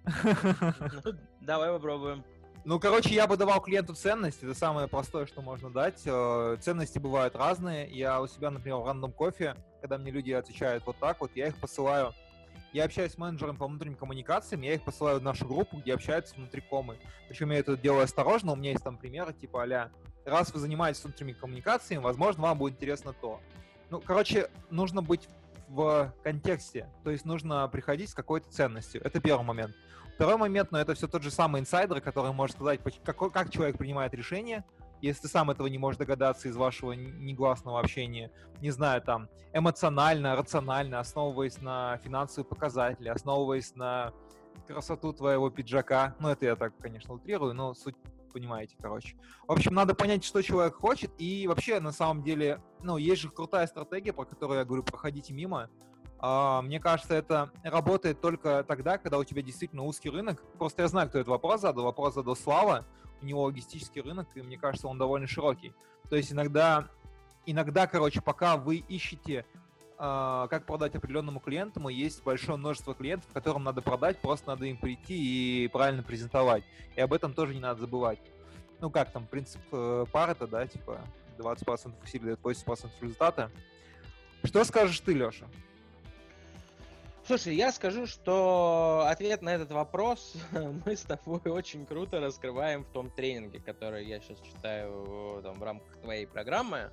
[1.04, 2.24] Ну, давай попробуем.
[2.66, 4.42] Ну, короче, я бы давал клиенту ценность.
[4.42, 6.02] Это самое простое, что можно дать.
[6.06, 7.90] Э, ценности бывают разные.
[7.90, 11.48] Я у себя, например, в рандом кофе, когда мне люди отвечают вот так вот, я
[11.48, 12.14] их посылаю.
[12.72, 16.36] Я общаюсь с менеджером по внутренним коммуникациям, я их посылаю в нашу группу, где общаются
[16.36, 16.98] внутри комы.
[17.28, 19.92] Причем я это делаю осторожно, у меня есть там примеры, типа а
[20.26, 23.42] раз вы занимаетесь внутренними коммуникациями, возможно, вам будет интересно то.
[23.92, 25.28] Ну, короче, нужно быть
[25.74, 29.02] в контексте, то есть нужно приходить с какой-то ценностью.
[29.04, 29.76] Это первый момент.
[30.16, 33.78] Второй момент, но это все тот же самый инсайдер, который может сказать, как, как человек
[33.78, 34.64] принимает решение,
[35.02, 38.32] если ты сам этого не можешь догадаться из вашего негласного общения,
[38.62, 44.14] не знаю, там, эмоционально, рационально, основываясь на финансовые показатели, основываясь на
[44.68, 46.16] красоту твоего пиджака.
[46.20, 47.96] Ну, это я так, конечно, утрирую, но суть
[48.34, 49.16] понимаете, короче.
[49.48, 53.30] В общем, надо понять, что человек хочет, и вообще, на самом деле, ну, есть же
[53.30, 55.70] крутая стратегия, про которую я говорю, проходите мимо,
[56.20, 60.42] а, мне кажется, это работает только тогда, когда у тебя действительно узкий рынок.
[60.58, 61.84] Просто я знаю, кто этот вопрос задал.
[61.84, 62.86] Вопрос задал Слава.
[63.22, 65.74] У него логистический рынок, и мне кажется, он довольно широкий.
[66.10, 66.88] То есть иногда,
[67.46, 69.63] иногда, короче, пока вы ищете Uh,
[70.04, 75.64] как продать определенному клиенту, есть большое множество клиентов, которым надо продать, просто надо им прийти
[75.64, 76.64] и правильно презентовать.
[76.98, 78.20] И об этом тоже не надо забывать.
[78.82, 81.00] Ну как там, принцип э, пары-то, да, типа
[81.38, 83.50] 20% усилий дает 80% результата.
[84.44, 85.46] Что скажешь ты, Леша?
[87.26, 90.36] Слушай, я скажу, что ответ на этот вопрос
[90.86, 95.64] мы с тобой очень круто раскрываем в том тренинге, который я сейчас читаю там, в
[95.64, 96.92] рамках твоей программы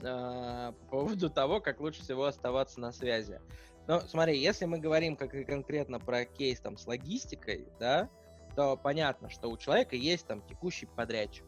[0.00, 3.40] э, по поводу того, как лучше всего оставаться на связи.
[3.86, 8.08] Но смотри, если мы говорим как конкретно про кейс там с логистикой, да,
[8.54, 11.46] то понятно, что у человека есть там текущий подрядчик.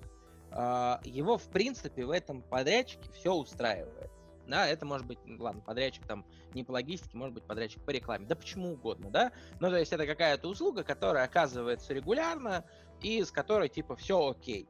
[0.53, 4.11] Э, его, в принципе, в этом подрядчике все устраивает.
[4.47, 8.27] Да, это может быть, ладно, подрядчик там не по логистике, может быть подрядчик по рекламе,
[8.27, 9.31] да почему угодно, да.
[9.61, 12.65] Ну, то есть это какая-то услуга, которая оказывается регулярно
[13.01, 14.69] и с которой типа все окей.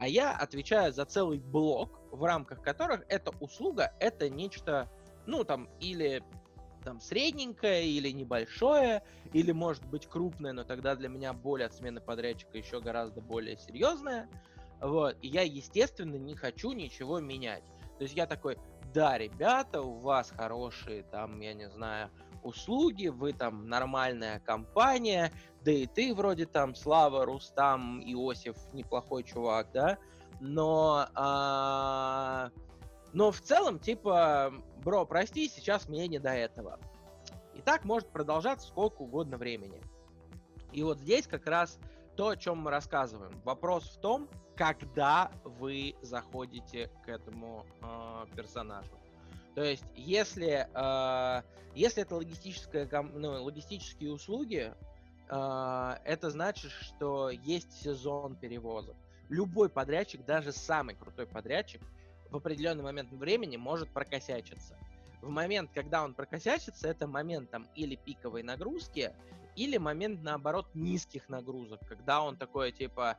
[0.00, 4.88] А я отвечаю за целый блок, в рамках которых эта услуга это нечто,
[5.26, 6.22] ну там, или
[6.84, 12.00] там средненькое или небольшое, или может быть крупное, но тогда для меня боль от смены
[12.00, 14.28] подрядчика еще гораздо более серьезная.
[14.80, 15.16] Вот.
[15.20, 17.64] И я, естественно, не хочу ничего менять.
[17.98, 18.56] То есть я такой,
[18.94, 22.10] да, ребята, у вас хорошие там, я не знаю,
[22.42, 29.68] услуги, вы там нормальная компания, да и ты вроде там Слава, Рустам, Иосиф, неплохой чувак,
[29.72, 29.98] да,
[30.40, 32.50] но, а,
[33.12, 36.78] но в целом, типа, бро, прости, сейчас мне не до этого.
[37.54, 39.80] И так может продолжаться сколько угодно времени.
[40.72, 41.78] И вот здесь как раз
[42.16, 43.32] то, о чем мы рассказываем.
[43.44, 48.90] Вопрос в том, когда вы заходите к этому э, персонажу.
[49.54, 51.42] То есть, если, э,
[51.74, 54.74] если это логистическая, ну, логистические услуги,
[55.28, 58.96] э, это значит, что есть сезон перевозок.
[59.30, 61.80] Любой подрядчик, даже самый крутой подрядчик,
[62.30, 64.76] в определенный момент времени может прокосячиться.
[65.22, 69.14] В момент, когда он прокосячится, это момент там или пиковой нагрузки,
[69.56, 73.16] или момент, наоборот, низких нагрузок, когда он такой, типа,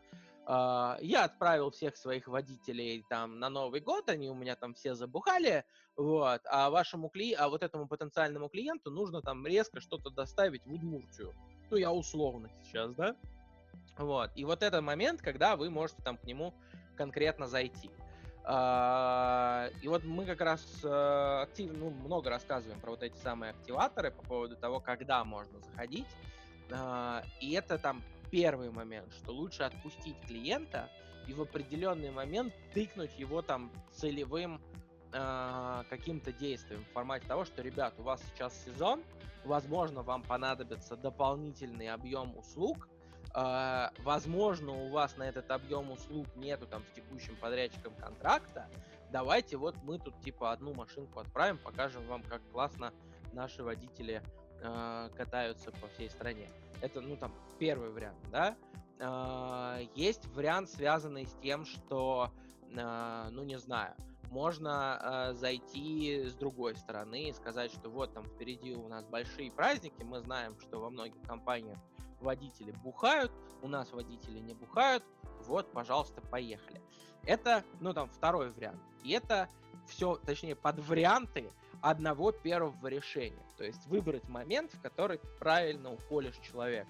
[0.47, 4.95] Uh, я отправил всех своих водителей там на Новый год, они у меня там все
[4.95, 5.63] забухали,
[5.95, 7.33] вот, а вашему кли...
[7.33, 11.35] а вот этому потенциальному клиенту нужно там резко что-то доставить в Удмуртию.
[11.69, 13.15] Ну, я условно сейчас, да?
[13.97, 16.53] Вот, и вот этот момент, когда вы можете там к нему
[16.95, 17.89] конкретно зайти.
[18.43, 23.51] Uh, и вот мы как раз uh, активно, ну, много рассказываем про вот эти самые
[23.51, 26.07] активаторы по поводу того, когда можно заходить.
[26.69, 28.01] Uh, и это там
[28.31, 30.89] первый момент, что лучше отпустить клиента
[31.27, 34.59] и в определенный момент тыкнуть его там целевым
[35.13, 39.03] э, каким-то действием в формате того, что, ребят, у вас сейчас сезон,
[39.43, 43.00] возможно, вам понадобится дополнительный объем услуг, э,
[43.33, 48.67] возможно, у вас на этот объем услуг нету там с текущим подрядчиком контракта,
[49.11, 52.93] давайте вот мы тут типа одну машинку отправим, покажем вам, как классно
[53.33, 54.21] наши водители
[54.61, 56.49] э, катаются по всей стране.
[56.81, 58.55] Это, ну, там, первый вариант, да.
[58.99, 62.31] Э, есть вариант, связанный с тем, что,
[62.69, 63.95] ну, не знаю,
[64.29, 70.03] можно зайти с другой стороны и сказать, что вот там впереди у нас большие праздники,
[70.03, 71.77] мы знаем, что во многих компаниях
[72.21, 73.31] водители бухают,
[73.61, 75.03] у нас водители не бухают,
[75.45, 76.81] вот, пожалуйста, поехали.
[77.23, 78.79] Это, ну, там, второй вариант.
[79.03, 79.49] И это
[79.87, 83.43] все, точнее, под варианты одного первого решения.
[83.57, 86.89] То есть выбрать момент, в который правильно уколешь человека.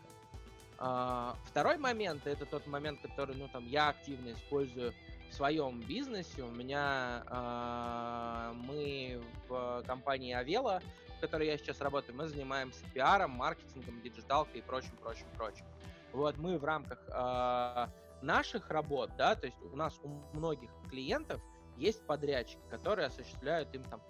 [0.78, 4.94] А, второй момент это тот момент, который, ну, там, я активно использую
[5.30, 6.44] в своем бизнесе.
[6.44, 10.82] У меня э, мы в компании Авела,
[11.22, 15.66] которой я сейчас работаю, мы занимаемся пиаром, маркетингом, диджиталкой и прочим, прочим, прочим.
[16.12, 17.88] Вот мы в рамках э,
[18.22, 21.42] наших работ, да, то есть у нас у многих клиентов
[21.78, 24.02] есть подрядчики, которые осуществляют им там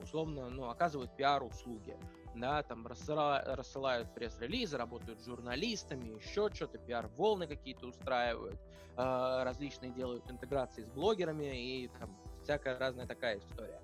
[0.00, 1.96] условно, ну, оказывают пиар-услуги,
[2.36, 8.60] да, там рассыла, рассылают пресс-релизы, работают журналистами, еще что-то, пиар-волны какие-то устраивают,
[8.96, 13.80] э, различные делают интеграции с блогерами и там всякая разная такая история.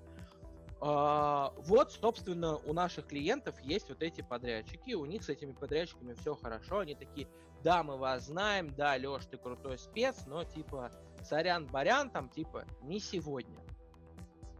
[0.85, 6.13] Uh, вот, собственно, у наших клиентов есть вот эти подрядчики, у них с этими подрядчиками
[6.13, 7.27] все хорошо, они такие,
[7.63, 10.91] да, мы вас знаем, да, Леш, ты крутой спец, но типа,
[11.23, 13.57] сорян-барян, там, типа, не сегодня.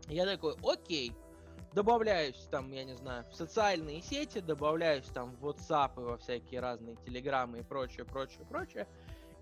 [0.08, 1.14] Я такой, окей,
[1.74, 6.60] добавляюсь там, я не знаю, в социальные сети, добавляюсь там в WhatsApp и во всякие
[6.60, 8.88] разные телеграммы и прочее, прочее, прочее,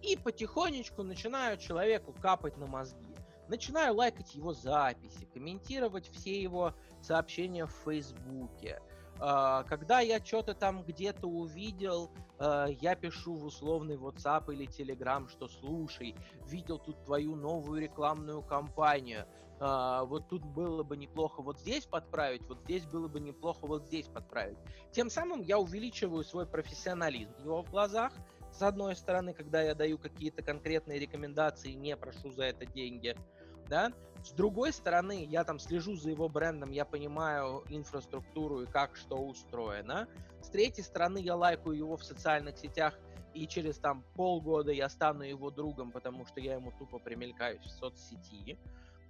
[0.02, 3.13] и потихонечку начинаю человеку капать на мозги.
[3.48, 8.82] Начинаю лайкать его записи, комментировать все его сообщения в Фейсбуке.
[9.20, 15.30] А, когда я что-то там где-то увидел, а, я пишу в условный WhatsApp или Telegram,
[15.30, 16.16] что слушай,
[16.48, 19.28] видел тут твою новую рекламную кампанию,
[19.60, 23.86] а, вот тут было бы неплохо вот здесь подправить, вот здесь было бы неплохо вот
[23.86, 24.58] здесь подправить.
[24.92, 28.12] Тем самым я увеличиваю свой профессионализм в его глазах.
[28.54, 33.18] С одной стороны, когда я даю какие-то конкретные рекомендации, не прошу за это деньги,
[33.68, 33.92] да.
[34.24, 39.18] С другой стороны, я там слежу за его брендом, я понимаю инфраструктуру и как что
[39.18, 40.08] устроено.
[40.42, 42.98] С третьей стороны, я лайкаю его в социальных сетях,
[43.34, 47.72] и через там полгода я стану его другом, потому что я ему тупо примелькаюсь в
[47.72, 48.58] соцсети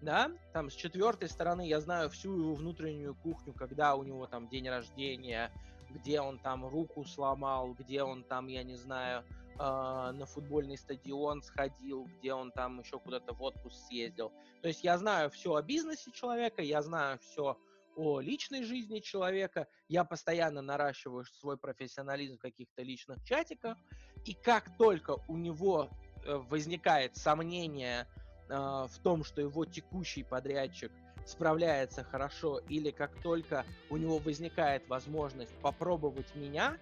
[0.03, 4.49] да, там с четвертой стороны я знаю всю его внутреннюю кухню, когда у него там
[4.49, 5.51] день рождения,
[5.93, 11.41] где он там руку сломал, где он там, я не знаю, э, на футбольный стадион
[11.41, 14.31] сходил, где он там еще куда-то в отпуск съездил.
[14.61, 17.57] То есть я знаю все о бизнесе человека, я знаю все
[17.95, 23.77] о личной жизни человека, я постоянно наращиваю свой профессионализм в каких-то личных чатиках,
[24.25, 25.89] и как только у него
[26.25, 28.07] э, возникает сомнение,
[28.49, 30.91] э, в том, что его текущий подрядчик
[31.25, 36.77] справляется хорошо, или как только у него возникает возможность попробовать меня,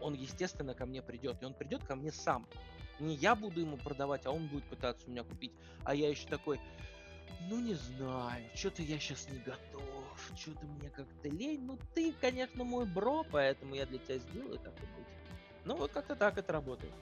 [0.00, 1.36] он, естественно, ко мне придет.
[1.42, 2.46] И он придет ко мне сам.
[2.98, 5.52] Не я буду ему продавать, а он будет пытаться у меня купить.
[5.84, 6.60] А я еще такой,
[7.48, 11.62] ну не знаю, что-то я сейчас не готов, что-то мне как-то лень.
[11.64, 15.06] Ну ты, конечно, мой бро, поэтому я для тебя сделаю так и быть.
[15.64, 16.92] Ну вот как-то так это работает.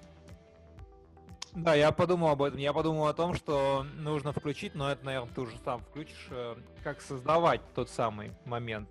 [1.55, 2.59] Да, я подумал об этом.
[2.59, 6.57] Я подумал о том, что нужно включить, но это, наверное, ты уже сам включишь, э,
[6.83, 8.88] как создавать тот самый момент.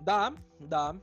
[0.00, 0.96] Да, да.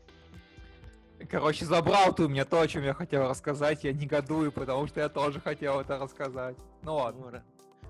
[1.29, 3.85] Короче, забрал ты у меня то, о чем я хотел рассказать.
[3.85, 6.57] Я негодую, потому что я тоже хотел это рассказать.
[6.81, 7.43] Ну ладно.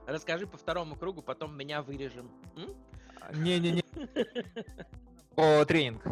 [0.05, 2.29] Расскажи по второму кругу, потом меня вырежем.
[3.33, 3.83] Не-не-не.
[5.35, 6.03] О тренинг.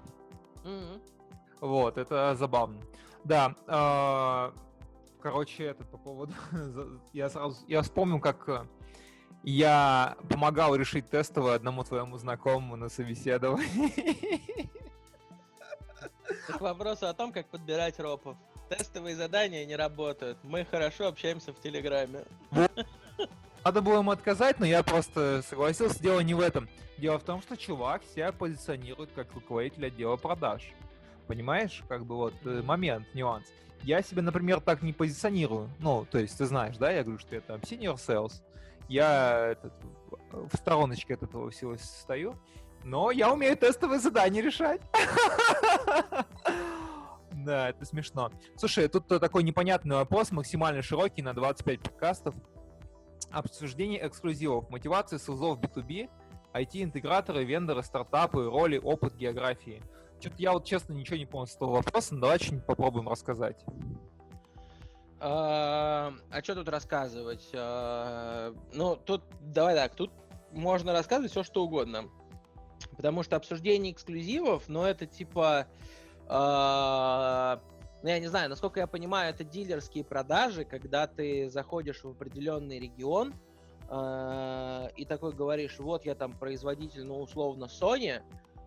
[1.60, 2.82] Вот, это забавно.
[3.24, 4.54] Да, а,
[5.28, 6.34] короче, этот по поводу...
[7.14, 7.58] я сразу...
[7.68, 8.66] Я вспомнил, как э,
[9.44, 14.70] я помогал решить тестовое одному твоему знакомому на собеседовании.
[16.48, 18.38] К вопросу о том, как подбирать ропов.
[18.70, 20.38] Тестовые задания не работают.
[20.44, 22.24] Мы хорошо общаемся в Телеграме.
[23.66, 26.02] Надо было ему отказать, но я просто согласился.
[26.02, 26.70] Дело не в этом.
[26.98, 30.64] Дело в том, что чувак себя позиционирует как руководитель отдела продаж.
[31.28, 33.46] Понимаешь, как бы вот э, момент, нюанс.
[33.84, 35.70] Я себя, например, так не позиционирую.
[35.80, 38.42] Ну, то есть, ты знаешь, да, я говорю, что я там senior sales.
[38.90, 39.74] Я этот,
[40.32, 42.36] в стороночке от этого всего стою.
[42.84, 44.82] Но я умею тестовые задания решать.
[47.46, 48.32] Да, это смешно.
[48.58, 52.36] Слушай, тут такой непонятный вопрос, максимально широкий, на 25 подкастов.
[53.32, 56.10] Обсуждение эксклюзивов, мотивации СУЗов B2B,
[56.54, 59.82] IT-интеграторы, вендоры, стартапы, роли, опыт, географии.
[60.20, 63.64] Что-то я вот честно ничего не понял с этого вопроса, но давай что-нибудь попробуем рассказать.
[65.20, 67.50] А, а что тут рассказывать?
[67.54, 70.12] А, ну, тут, давай так, тут
[70.52, 72.06] можно рассказывать все, что угодно.
[72.96, 75.68] Потому что обсуждение эксклюзивов, ну, это типа...
[76.28, 77.62] А,
[78.04, 82.80] ну, я не знаю, насколько я понимаю, это дилерские продажи, когда ты заходишь в определенный
[82.80, 83.34] регион
[83.90, 88.22] э, и такой говоришь, вот я там производитель, ну, условно, Sony,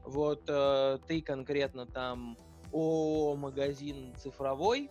[0.04, 2.36] вот э, ты конкретно там
[2.72, 4.90] о магазин цифровой,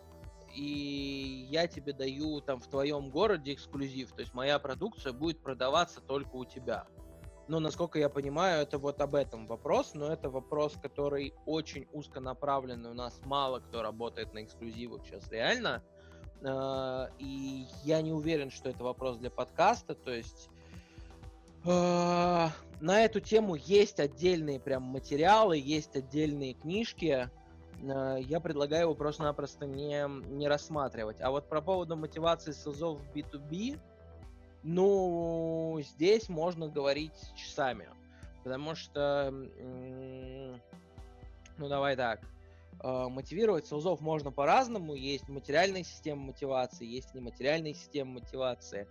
[0.56, 6.02] и я тебе даю там в твоем городе эксклюзив, то есть моя продукция будет продаваться
[6.02, 6.88] только у тебя.
[7.48, 12.20] Но, насколько я понимаю, это вот об этом вопрос, но это вопрос, который очень узко
[12.20, 15.84] направленный, у нас мало кто работает на эксклюзивах сейчас реально,
[16.42, 20.50] э, и я не уверен, что это вопрос для подкаста, то есть
[21.66, 22.52] на
[22.82, 27.30] эту тему есть отдельные прям материалы, есть отдельные книжки,
[27.82, 31.20] э, я предлагаю его просто-напросто не, не рассматривать.
[31.22, 33.80] А вот про поводу мотивации СОЗов в B2B,
[34.64, 37.90] ну, здесь можно говорить часами.
[38.44, 39.32] Потому что,
[41.58, 42.22] ну, давай так,
[42.82, 44.96] а, мотивировать СОЗов можно по-разному.
[44.96, 48.88] Есть материальные системы мотивации, есть нематериальные системы мотивации.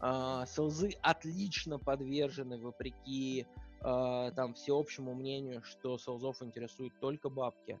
[0.00, 3.46] А, СЛЗы отлично подвержены, вопреки
[3.80, 7.78] а, там всеобщему мнению, что СЛЗов интересуют только бабки.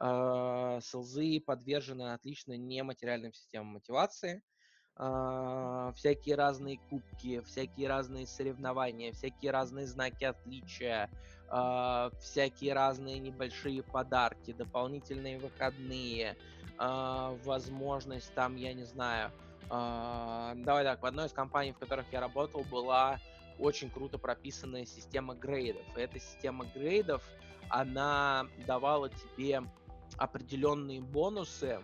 [0.00, 4.42] СЛЗы подвержены отлично нематериальным системам мотивации.
[4.94, 11.10] Всякие разные кубки, всякие разные соревнования, всякие разные знаки отличия,
[12.20, 16.36] всякие разные небольшие подарки, дополнительные выходные,
[16.78, 19.32] возможность там, я не знаю,
[19.68, 23.18] давай так, в одной из компаний, в которых я работал, была
[23.58, 25.84] очень круто прописанная система грейдов.
[25.96, 27.22] И эта система грейдов,
[27.68, 29.62] она давала тебе
[30.16, 31.80] определенные бонусы,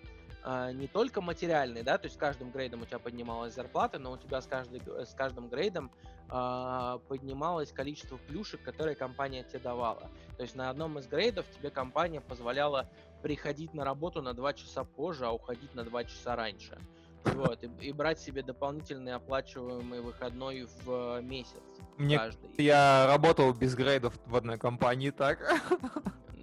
[0.74, 4.18] не только материальные, да, то есть с каждым грейдом у тебя поднималась зарплата, но у
[4.18, 5.90] тебя с, каждый, с каждым грейдом
[6.28, 10.10] а, поднималось количество плюшек, которые компания тебе давала.
[10.36, 12.90] То есть на одном из грейдов тебе компания позволяла
[13.22, 16.78] приходить на работу на 2 часа позже, а уходить на 2 часа раньше.
[17.24, 21.62] Вот, и, и брать себе дополнительный оплачиваемый выходной в месяц.
[21.96, 22.50] Мне каждый.
[22.58, 25.62] Я работал без грейдов в одной компании, так?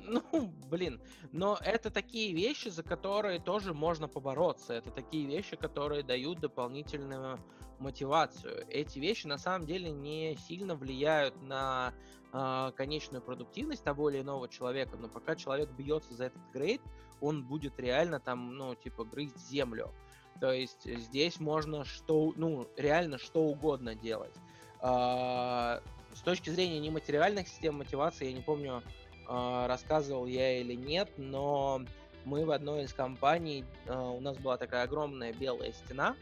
[0.04, 1.00] Ну, блин,
[1.32, 4.74] но это такие вещи, за которые тоже можно побороться.
[4.74, 7.40] Это такие вещи, которые дают дополнительную
[7.80, 8.66] мотивацию.
[8.70, 11.94] Эти вещи на самом деле не сильно влияют на
[12.34, 16.82] э, конечную продуктивность того или иного человека, но пока человек бьется за этот грейд,
[17.22, 19.94] он будет реально там, ну, типа, грызть землю.
[20.40, 24.34] То есть здесь можно что, ну, реально что угодно делать.
[24.82, 25.80] Э,
[26.16, 28.84] с точки зрения нематериальных систем мотивации, я не помню,
[29.28, 31.82] а, рассказывал я или нет, но
[32.26, 36.16] мы в одной из компаний, а, у нас была такая огромная белая стена,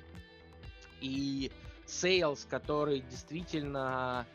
[1.01, 1.51] и
[1.85, 4.27] sales, который действительно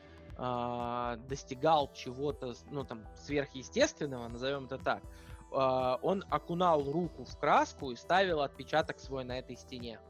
[1.28, 5.00] достигал чего-то, ну там, сверхъестественного, назовем это так,
[5.54, 10.00] он окунал руку в краску и ставил отпечаток свой на этой стене.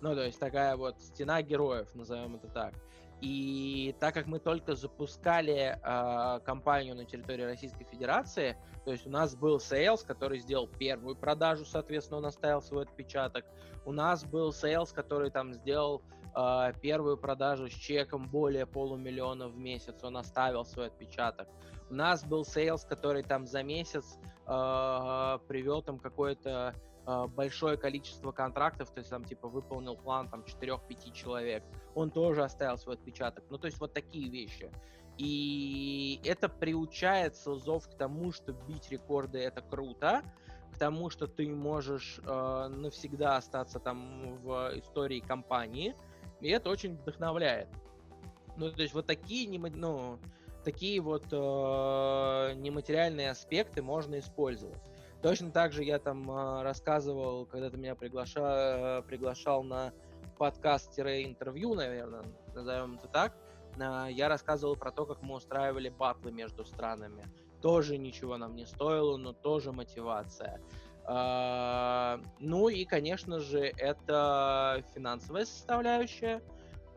[0.00, 2.74] Ну, то есть такая вот стена героев, назовем это так.
[3.20, 9.10] И так как мы только запускали э, компанию на территории Российской Федерации, то есть у
[9.10, 13.44] нас был Sales, который сделал первую продажу, соответственно, он оставил свой отпечаток.
[13.84, 16.02] У нас был Sales, который там сделал
[16.36, 21.48] э, первую продажу с чеком более полумиллиона в месяц, он оставил свой отпечаток.
[21.90, 24.16] У нас был Sales, который там за месяц
[24.48, 26.74] э, привел там какое-то
[27.08, 32.44] а, большое количество контрактов, то есть там типа выполнил план там 4-5 человек, он тоже
[32.44, 33.44] оставил свой отпечаток.
[33.48, 34.70] Ну, то есть вот такие вещи.
[35.16, 40.20] И это приучает селзов к тому, что бить рекорды это круто,
[40.74, 45.96] к тому, что ты можешь э, навсегда остаться там в истории компании,
[46.42, 47.68] и это очень вдохновляет.
[48.58, 50.18] Ну, то есть вот такие, ну,
[50.68, 54.82] такие вот э, нематериальные аспекты можно использовать.
[55.22, 59.94] Точно так же я там э, рассказывал, когда ты меня приглашал, э, приглашал на
[60.36, 62.22] подкаст-интервью, наверное,
[62.54, 63.34] назовем это так,
[63.78, 67.24] э, я рассказывал про то, как мы устраивали батлы между странами.
[67.62, 70.60] Тоже ничего нам не стоило, но тоже мотивация.
[71.08, 76.42] Э, ну и, конечно же, это финансовая составляющая.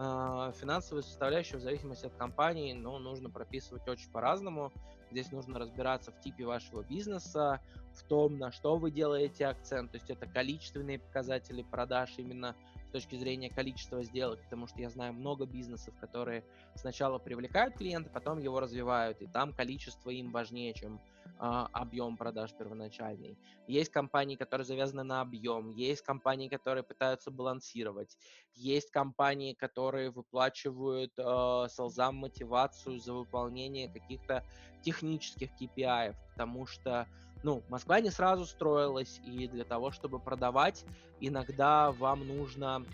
[0.03, 4.73] Э, финансовая составляющая в зависимости от компании, ну, нужно прописывать очень по-разному.
[5.11, 7.61] Здесь нужно разбираться в типе вашего бизнеса,
[7.93, 9.91] в том, на что вы делаете акцент.
[9.91, 12.55] То есть это количественные показатели продаж именно
[12.91, 16.43] с точки зрения количества сделок, потому что я знаю много бизнесов, которые
[16.75, 20.99] сначала привлекают клиента, потом его развивают, и там количество им важнее, чем
[21.39, 23.37] а, объем продаж первоначальный.
[23.65, 28.17] Есть компании, которые завязаны на объем, есть компании, которые пытаются балансировать,
[28.55, 34.45] есть компании, которые выплачивают э, солзам мотивацию за выполнение каких-то
[34.81, 37.07] технических KPI, потому что
[37.43, 40.85] ну, Москва не сразу строилась, и для того, чтобы продавать,
[41.19, 42.85] иногда вам нужно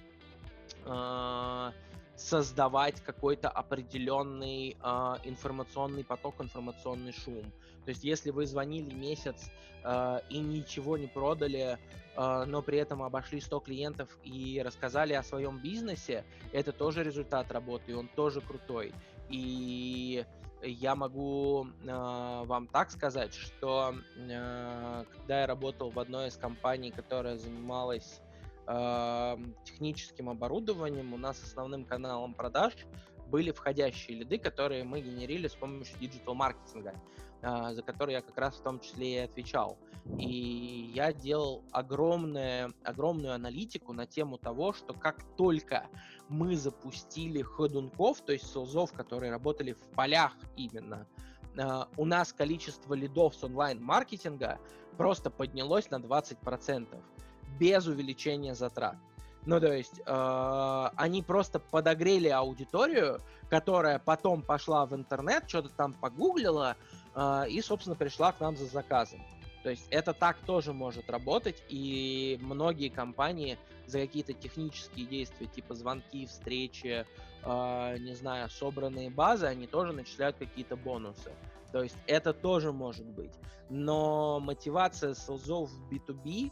[0.85, 1.71] э,
[2.15, 7.43] создавать какой-то определенный э, информационный поток, информационный шум.
[7.85, 9.51] То есть, если вы звонили месяц
[9.83, 11.77] э, и ничего не продали,
[12.15, 17.51] э, но при этом обошли 100 клиентов и рассказали о своем бизнесе, это тоже результат
[17.51, 18.93] работы, и он тоже крутой.
[19.29, 20.25] И
[20.63, 26.91] я могу э, вам так сказать, что э, когда я работал в одной из компаний,
[26.91, 28.21] которая занималась
[28.67, 32.73] э, техническим оборудованием, у нас основным каналом продаж
[33.27, 36.93] были входящие лиды, которые мы генерили с помощью диджитал-маркетинга,
[37.73, 39.77] за которые я как раз в том числе и отвечал.
[40.17, 45.87] И я делал огромное, огромную аналитику на тему того, что как только
[46.29, 51.05] мы запустили ходунков, то есть селзов, которые работали в полях именно,
[51.57, 54.59] э, у нас количество лидов с онлайн-маркетинга
[54.97, 57.01] просто поднялось на 20%
[57.59, 58.97] без увеличения затрат.
[59.47, 65.93] Ну, то есть э, они просто подогрели аудиторию, которая потом пошла в интернет, что-то там
[65.93, 66.75] погуглила
[67.49, 69.21] и, собственно, пришла к нам за заказом.
[69.63, 75.73] То есть это так тоже может работать, и многие компании за какие-то технические действия, типа
[75.73, 77.05] звонки, встречи,
[77.43, 81.31] э, не знаю, собранные базы, они тоже начисляют какие-то бонусы.
[81.71, 83.33] То есть это тоже может быть.
[83.69, 86.51] Но мотивация селзов в B2B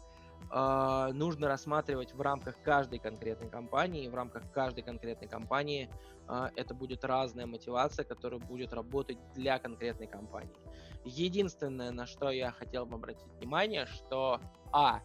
[0.56, 4.08] э, нужно рассматривать в рамках каждой конкретной компании.
[4.08, 5.90] В рамках каждой конкретной компании
[6.28, 10.56] э, это будет разная мотивация, которая будет работать для конкретной компании.
[11.04, 14.40] Единственное, на что я хотел бы обратить внимание, что
[14.72, 15.02] А,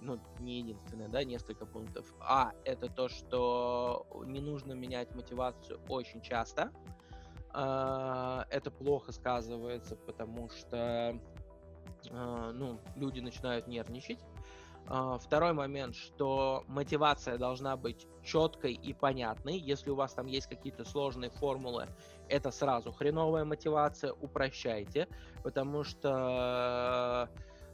[0.00, 2.14] ну, не единственное, да, несколько пунктов.
[2.20, 6.70] А, это то, что не нужно менять мотивацию очень часто.
[7.52, 11.20] А, это плохо сказывается, потому что,
[12.10, 14.20] а, ну, люди начинают нервничать.
[14.86, 19.58] А, второй момент, что мотивация должна быть четкой и понятной.
[19.58, 21.88] Если у вас там есть какие-то сложные формулы,
[22.28, 25.08] это сразу хреновая мотивация, упрощайте,
[25.42, 27.28] потому что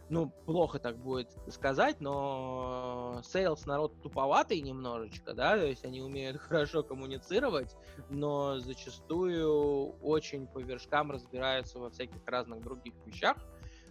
[0.08, 6.36] ну, плохо так будет сказать, но sales народ туповатый немножечко, да, то есть они умеют
[6.40, 7.76] хорошо коммуницировать,
[8.08, 13.36] но зачастую очень по вершкам разбираются во всяких разных других вещах,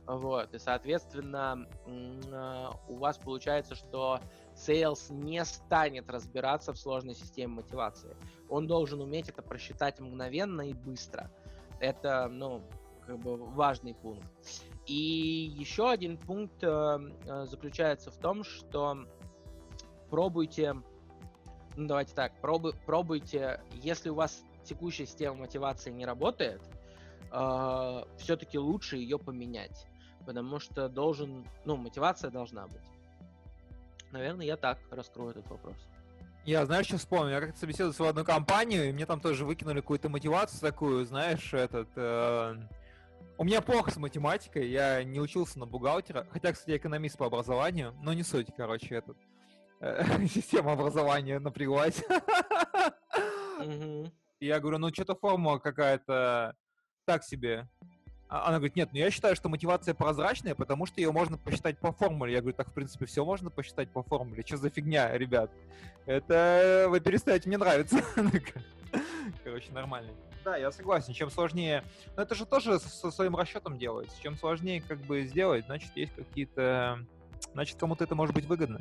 [0.08, 1.68] вот, и, соответственно,
[2.32, 4.20] а, у вас получается, что
[4.56, 8.16] sales не станет разбираться в сложной системе мотивации.
[8.50, 11.32] Он должен уметь это просчитать мгновенно и быстро.
[11.80, 12.62] Это, ну,
[13.06, 14.26] как бы важный пункт.
[14.86, 17.00] И еще один пункт э,
[17.46, 19.08] заключается в том, что
[20.12, 20.74] пробуйте,
[21.76, 26.62] ну давайте так, пробуй, пробуйте, если у вас текущая система мотивации не работает,
[27.32, 29.88] э, все-таки лучше ее поменять
[30.26, 32.84] потому что должен, ну, мотивация должна быть.
[34.12, 35.76] Наверное, я так раскрою этот вопрос.
[36.46, 37.30] Я, знаешь, что вспомнил?
[37.30, 41.54] Я как-то собеседовался в одну компанию, и мне там тоже выкинули какую-то мотивацию такую, знаешь,
[41.54, 41.90] этот...
[41.96, 42.56] Э...
[43.38, 47.94] У меня плохо с математикой, я не учился на бухгалтера, хотя, кстати, экономист по образованию,
[48.02, 49.18] но не суть, короче, этот...
[49.82, 52.02] Э, система образования напряглась.
[54.40, 56.56] Я говорю, ну что-то формула какая-то
[57.06, 57.68] так себе.
[58.28, 61.78] А она говорит, нет, ну я считаю, что мотивация прозрачная, потому что ее можно посчитать
[61.78, 62.34] по формуле.
[62.34, 64.44] Я говорю, так, в принципе, все можно посчитать по формуле.
[64.46, 65.52] Что за фигня, ребят?
[66.08, 67.98] Это вы перестаете мне нравится.
[69.44, 70.12] Короче, нормально.
[70.44, 71.14] Да, я согласен.
[71.14, 71.84] Чем сложнее...
[72.16, 74.20] Но это же тоже со своим расчетом делается.
[74.22, 77.00] Чем сложнее как бы сделать, значит, есть какие-то...
[77.54, 78.80] Значит, кому-то это может быть выгодно.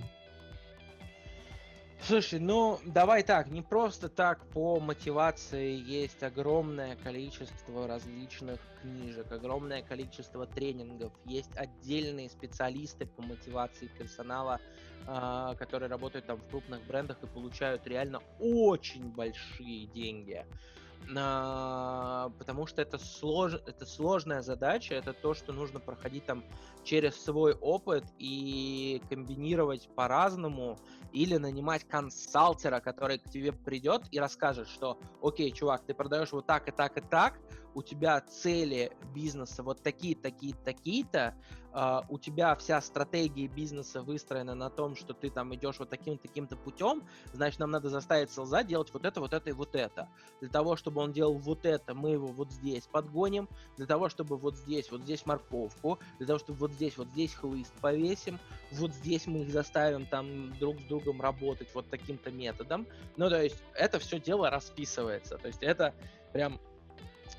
[2.06, 9.80] Слушай, ну давай так, не просто так по мотивации есть огромное количество различных книжек, огромное
[9.80, 14.60] количество тренингов, есть отдельные специалисты по мотивации персонала,
[15.06, 20.44] э, которые работают там в крупных брендах и получают реально очень большие деньги.
[21.06, 23.54] Потому что это, слож...
[23.54, 26.44] это сложная задача, это то, что нужно проходить там
[26.84, 30.78] через свой опыт и комбинировать по-разному,
[31.12, 36.46] или нанимать консалтера, который к тебе придет и расскажет, что, окей, чувак, ты продаешь вот
[36.46, 37.38] так и так и так,
[37.74, 41.34] у тебя цели бизнеса вот такие, такие, такие-то,
[41.74, 46.18] Uh, у тебя вся стратегия бизнеса выстроена на том, что ты там идешь вот таким
[46.18, 47.02] таким-то путем,
[47.32, 50.08] значит, нам надо заставить селза делать вот это, вот это и вот это.
[50.40, 53.48] Для того, чтобы он делал вот это, мы его вот здесь подгоним.
[53.76, 55.98] Для того, чтобы вот здесь, вот здесь морковку.
[56.18, 58.38] Для того, чтобы вот здесь, вот здесь хлыст повесим.
[58.70, 62.86] Вот здесь мы их заставим там друг с другом работать вот таким-то методом.
[63.16, 65.38] Ну, то есть, это все дело расписывается.
[65.38, 65.92] То есть, это
[66.32, 66.60] прям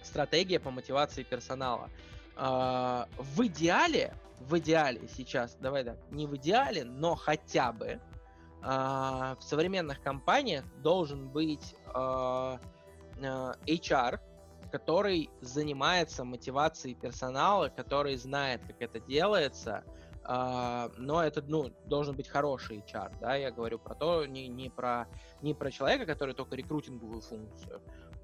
[0.05, 1.89] стратегия по мотивации персонала.
[2.35, 8.01] Uh, в идеале, в идеале сейчас, давай так, не в идеале, но хотя бы
[8.61, 12.59] uh, в современных компаниях должен быть uh,
[13.21, 14.19] HR,
[14.71, 19.83] который занимается мотивацией персонала, который знает, как это делается,
[20.28, 25.07] но это, ну, должен быть хороший HR, да, я говорю про то, не, не, про,
[25.41, 27.82] не про человека, который только рекрутинговую функцию,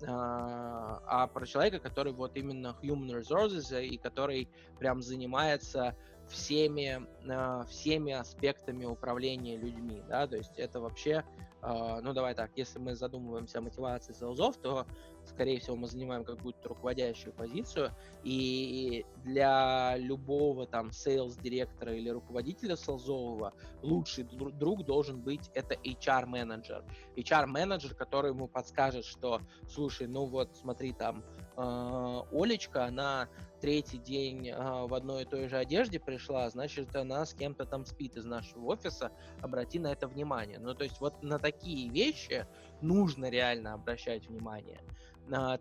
[0.08, 4.50] а, а про человека, который вот именно human resources и который
[4.80, 5.96] прям занимается
[6.28, 11.24] всеми, э, всеми аспектами управления людьми, да, то есть это вообще,
[11.62, 14.86] ну давай так, если мы задумываемся о мотивации селзов, то,
[15.26, 17.92] скорее всего, мы занимаем какую-то руководящую позицию,
[18.24, 23.54] и для любого там sales-директора или руководителя селзового
[23.84, 26.84] лучший друг должен быть это HR-менеджер.
[27.16, 31.24] HR-менеджер, который ему подскажет, что, слушай, ну вот смотри, там,
[31.56, 33.28] Олечка, она
[33.60, 37.86] третий день э, в одной и той же одежде пришла, значит, она с кем-то там
[37.86, 40.60] спит из нашего офиса, обрати на это внимание.
[40.60, 42.48] Ну, то есть вот на такие вещи
[42.82, 44.80] нужно реально обращать внимание.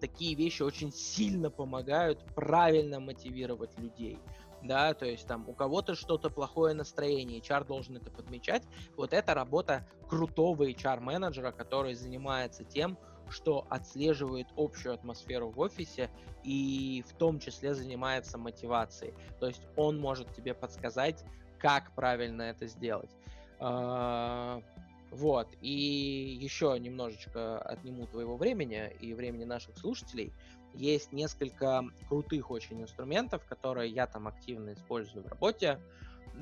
[0.01, 4.19] Такие вещи очень сильно помогают правильно мотивировать людей
[4.63, 8.63] да, то есть там у кого-то что-то плохое настроение, HR должен это подмечать.
[8.97, 12.99] Вот это работа крутого HR-менеджера, который занимается тем,
[13.31, 16.11] что отслеживает общую атмосферу в офисе
[16.45, 19.15] и в том числе занимается мотивацией.
[19.39, 21.25] То есть он может тебе подсказать,
[21.59, 23.11] как правильно это сделать.
[23.59, 24.63] А,
[25.11, 30.33] вот, и еще немножечко отниму твоего времени и времени наших слушателей.
[30.73, 35.81] Есть несколько крутых очень инструментов, которые я там активно использую в работе.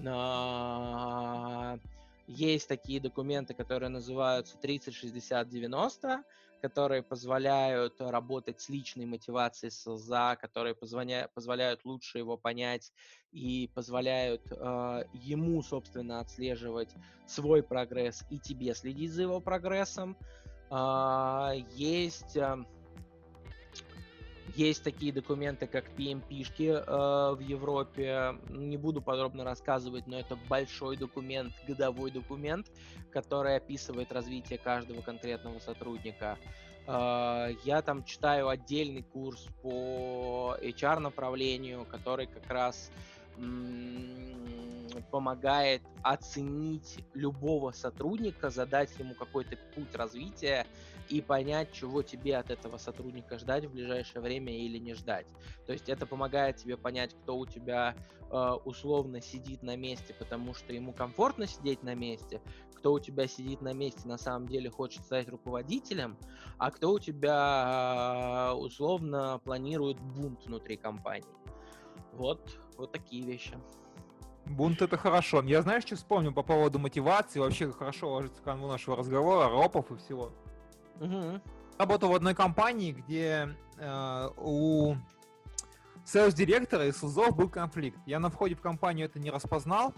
[0.06, 1.78] А,
[2.26, 6.24] есть такие документы, которые называются 30, 60, 90
[6.60, 12.92] которые позволяют работать с личной мотивацией селза, которые позвоня- позволяют лучше его понять
[13.32, 16.94] и позволяют э, ему, собственно, отслеживать
[17.26, 20.16] свой прогресс и тебе следить за его прогрессом.
[20.70, 22.36] Э, есть...
[24.54, 28.36] есть такие документы, как PMP-шки э, в Европе.
[28.48, 32.66] Не буду подробно рассказывать, но это большой документ, годовой документ,
[33.10, 36.38] который описывает развитие каждого конкретного сотрудника.
[36.86, 42.90] Э, я там читаю отдельный курс по HR-направлению, который как раз
[45.10, 50.66] помогает оценить любого сотрудника, задать ему какой-то путь развития
[51.08, 55.26] и понять, чего тебе от этого сотрудника ждать в ближайшее время или не ждать.
[55.66, 57.94] То есть это помогает тебе понять, кто у тебя
[58.30, 62.40] э, условно сидит на месте, потому что ему комфортно сидеть на месте,
[62.74, 66.16] кто у тебя сидит на месте на самом деле хочет стать руководителем,
[66.58, 71.28] а кто у тебя э, условно планирует бунт внутри компании.
[72.12, 73.56] Вот, вот такие вещи.
[74.46, 75.42] Бунт это хорошо.
[75.42, 79.96] Я знаешь, что вспомнил по поводу мотивации, вообще хорошо ложится канву нашего разговора, ропов и
[79.96, 80.32] всего.
[81.00, 81.40] Угу.
[81.78, 84.96] Работал в одной компании, где э, у
[86.04, 87.98] селс-директора и СУЗов был конфликт.
[88.06, 89.94] Я на входе в компанию это не распознал,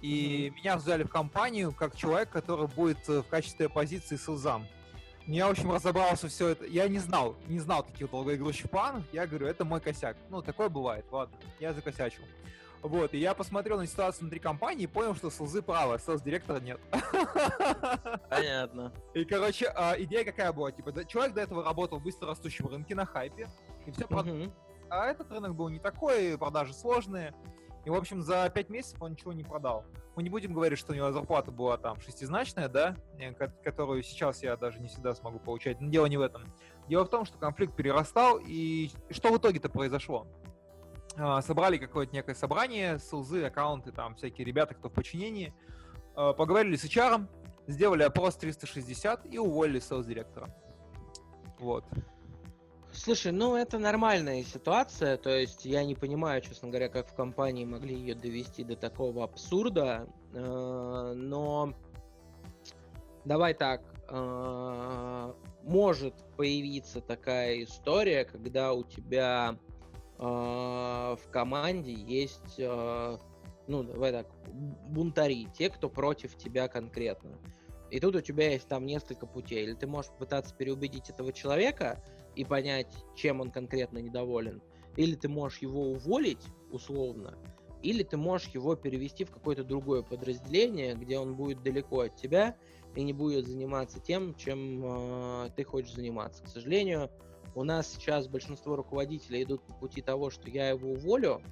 [0.00, 0.58] и угу.
[0.58, 4.66] меня взяли в компанию как человек, который будет э, в качестве оппозиции СУЗам.
[5.26, 6.66] Я, в общем, разобрался все это.
[6.66, 9.02] Я не знал, не знал таких долгоигрущих планов.
[9.12, 10.16] Я говорю, это мой косяк.
[10.30, 11.36] Ну, такое бывает, ладно.
[11.58, 12.22] Я закосячил.
[12.82, 16.60] Вот, и я посмотрел на ситуацию внутри компании и понял, что СЛЗ правы, а директора
[16.60, 16.80] нет.
[18.30, 18.92] Понятно.
[19.14, 20.70] И, короче, а, идея какая была?
[20.70, 23.48] Типа, человек до этого работал в быстро растущем рынке на хайпе,
[23.86, 24.26] и все прод...
[24.88, 27.34] А этот рынок был не такой, продажи сложные.
[27.84, 29.84] И, в общем, за 5 месяцев он ничего не продал.
[30.16, 34.42] Мы не будем говорить, что у него зарплата была там шестизначная, да, э, которую сейчас
[34.42, 35.80] я даже не всегда смогу получать.
[35.80, 36.42] Но дело не в этом.
[36.88, 40.26] Дело в том, что конфликт перерастал, и что в итоге-то произошло?
[41.18, 45.54] А, собрали какое-то некое собрание, СЛЗы, аккаунты, там всякие ребята, кто в подчинении,
[46.14, 47.26] а, поговорили с HR,
[47.66, 50.48] сделали опрос 360 и уволили селс-директора.
[51.58, 51.84] Вот.
[52.92, 57.64] Слушай, ну это нормальная ситуация, то есть я не понимаю, честно говоря, как в компании
[57.64, 61.74] могли ее довести до такого абсурда, э, но
[63.26, 69.58] давай так, э, может появиться такая история, когда у тебя
[70.18, 73.20] в команде есть, а,
[73.66, 74.26] ну, давай так,
[74.88, 77.38] бунтари, те, кто против тебя конкретно.
[77.90, 79.64] И тут у тебя есть там несколько путей.
[79.64, 82.02] Или ты можешь пытаться переубедить этого человека
[82.34, 84.62] и понять, чем он конкретно недоволен.
[84.96, 87.38] Или ты можешь его уволить, условно,
[87.82, 92.56] или ты можешь его перевести в какое-то другое подразделение, где он будет далеко от тебя
[92.94, 96.42] и не будет заниматься тем, чем э, ты хочешь заниматься.
[96.42, 97.10] К сожалению,
[97.56, 101.42] у нас сейчас большинство руководителей идут по пути того, что я его уволю,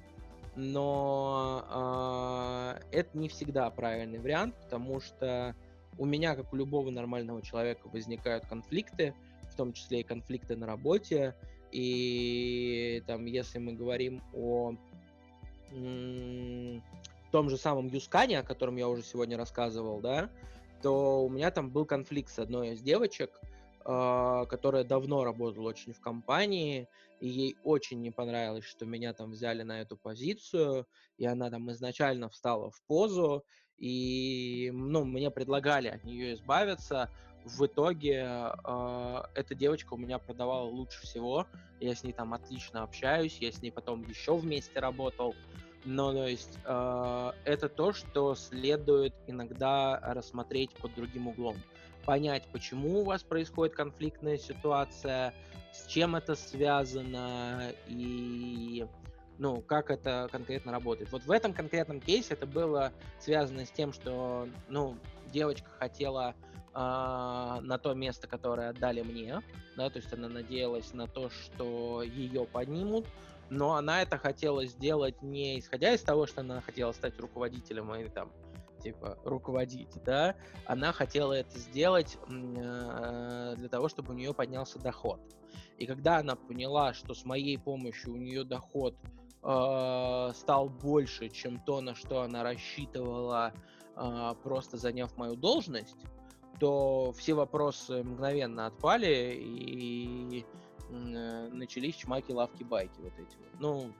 [0.55, 1.65] но
[2.79, 5.55] э, это не всегда правильный вариант, потому что
[5.97, 9.15] у меня, как у любого нормального человека, возникают конфликты,
[9.51, 11.35] в том числе и конфликты на работе.
[11.71, 14.75] И там, если мы говорим о
[15.71, 16.83] м-
[17.31, 20.29] том же самом Юскане, о котором я уже сегодня рассказывал, да,
[20.83, 23.41] то у меня там был конфликт с одной из девочек,
[23.85, 29.61] которая давно работала очень в компании, и ей очень не понравилось, что меня там взяли
[29.61, 33.45] на эту позицию, и она там изначально встала в позу,
[33.77, 37.09] и, ну, мне предлагали от нее избавиться.
[37.43, 38.25] В итоге
[38.63, 41.45] э, эта девочка у меня продавала лучше всего.
[41.79, 45.35] Я с ней там отлично общаюсь, я с ней потом еще вместе работал.
[45.83, 51.57] Но, то есть, э, это то, что следует иногда рассмотреть под другим углом.
[52.05, 55.33] Понять, почему у вас происходит конфликтная ситуация,
[55.73, 58.85] с чем это связано и
[59.37, 61.11] ну, как это конкретно работает.
[61.11, 64.97] Вот в этом конкретном кейсе это было связано с тем, что, ну,
[65.33, 66.35] девочка хотела
[66.73, 69.41] э, на то место, которое отдали мне,
[69.75, 73.07] да, то есть она надеялась на то, что ее поднимут,
[73.49, 78.07] но она это хотела сделать не исходя из того, что она хотела стать руководителем и
[78.09, 78.31] там
[78.85, 85.19] типа руководить, да, она хотела это сделать э, для того, чтобы у нее поднялся доход.
[85.79, 88.95] И когда она поняла, что с моей помощью у нее доход
[89.41, 93.53] э, стал больше, чем то, на что она рассчитывала,
[93.95, 95.97] э, просто заняв мою должность,
[96.59, 100.45] то все вопросы мгновенно отпали и
[100.91, 103.59] э, начались чмаки, лавки, байки вот эти вот.
[103.59, 103.91] Ну,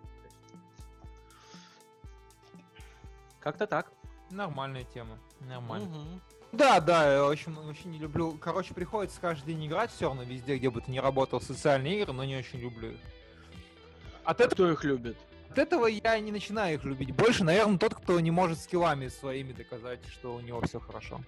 [3.40, 3.92] как-то так.
[4.36, 5.88] Нормальная тема, нормально.
[5.88, 6.20] Угу.
[6.52, 8.38] Да, да, я очень, очень не люблю.
[8.38, 12.12] Короче, приходится каждый день играть все равно везде, где бы ты ни работал, социальные игры,
[12.12, 13.00] но не очень люблю их.
[14.26, 14.56] От а этого...
[14.56, 15.18] Кто их любит?
[15.52, 17.16] От этого я не начинаю их любить.
[17.16, 21.22] Больше, наверное, тот, кто не может скиллами своими доказать, что у него все хорошо.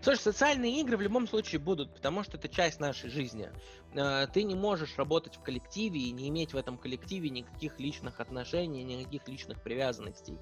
[0.00, 3.50] Слушай, социальные игры в любом случае будут, потому что это часть нашей жизни.
[3.94, 8.20] Э, ты не можешь работать в коллективе и не иметь в этом коллективе никаких личных
[8.20, 10.36] отношений, никаких личных привязанностей.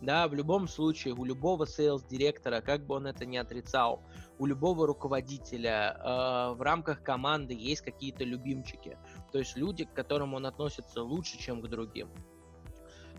[0.00, 4.02] Да, в любом случае, у любого сейлс-директора, как бы он это ни отрицал,
[4.38, 8.98] у любого руководителя э, в рамках команды есть какие-то любимчики.
[9.32, 12.08] То есть люди, к которым он относится лучше, чем к другим.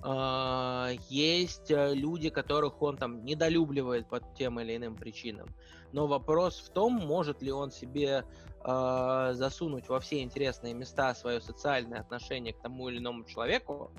[0.04, 5.50] Uh, есть э, люди, которых он там недолюбливает по тем или иным причинам.
[5.92, 8.24] Но вопрос в том, может ли он себе
[8.64, 13.92] uh, засунуть во все интересные места свое социальное отношение к тому или иному человеку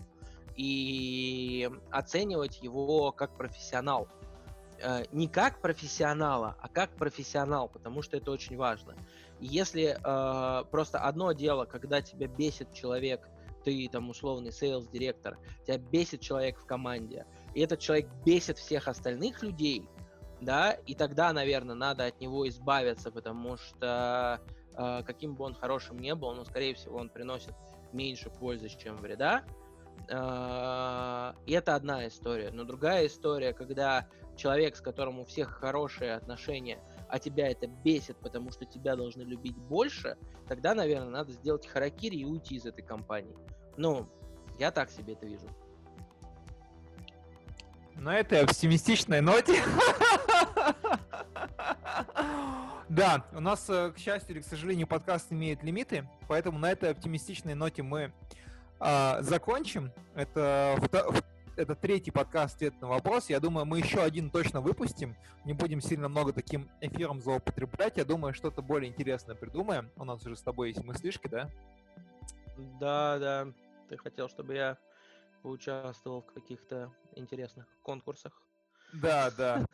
[0.59, 4.09] и оценивать его как профессионал.
[4.79, 8.95] Uh, не как профессионала, а как профессионал, потому что это очень важно.
[9.41, 9.97] Если
[10.71, 13.29] просто одно дело, когда тебя бесит человек,
[13.65, 18.89] ты там условный sales директор, тебя бесит человек в команде, и этот человек бесит всех
[18.89, 19.89] остальных людей,
[20.41, 24.41] да, и тогда, наверное, надо от него избавиться, потому что
[24.77, 27.55] э, каким бы он хорошим не был, но, скорее всего, он приносит
[27.93, 29.45] меньше пользы, чем вреда.
[30.09, 32.51] Э, и это одна история.
[32.51, 36.79] Но другая история, когда человек, с которым у всех хорошие отношения,
[37.09, 42.17] а тебя это бесит, потому что тебя должны любить больше, тогда, наверное, надо сделать харакири
[42.17, 43.37] и уйти из этой компании.
[43.77, 44.09] Ну,
[44.59, 45.49] я так себе это вижу.
[47.95, 49.63] На этой оптимистичной ноте.
[52.89, 56.91] Да, у нас, э, к счастью или к сожалению, подкаст имеет лимиты, поэтому на этой
[56.91, 58.13] оптимистичной ноте мы
[58.81, 59.93] э, закончим.
[60.15, 60.79] Это
[61.59, 63.29] это третий подкаст «Ответ на вопрос».
[63.29, 65.17] Я думаю, мы еще один точно выпустим.
[65.45, 67.97] Не будем сильно много таким эфиром злоупотреблять.
[67.97, 69.91] Я думаю, что-то более интересное придумаем.
[69.97, 71.51] У нас уже с тобой есть мыслишки, да?
[72.79, 73.49] Да, да.
[73.89, 74.79] Ты хотел, чтобы я
[75.43, 78.41] поучаствовал в каких-то интересных конкурсах.
[78.93, 79.65] Да, да.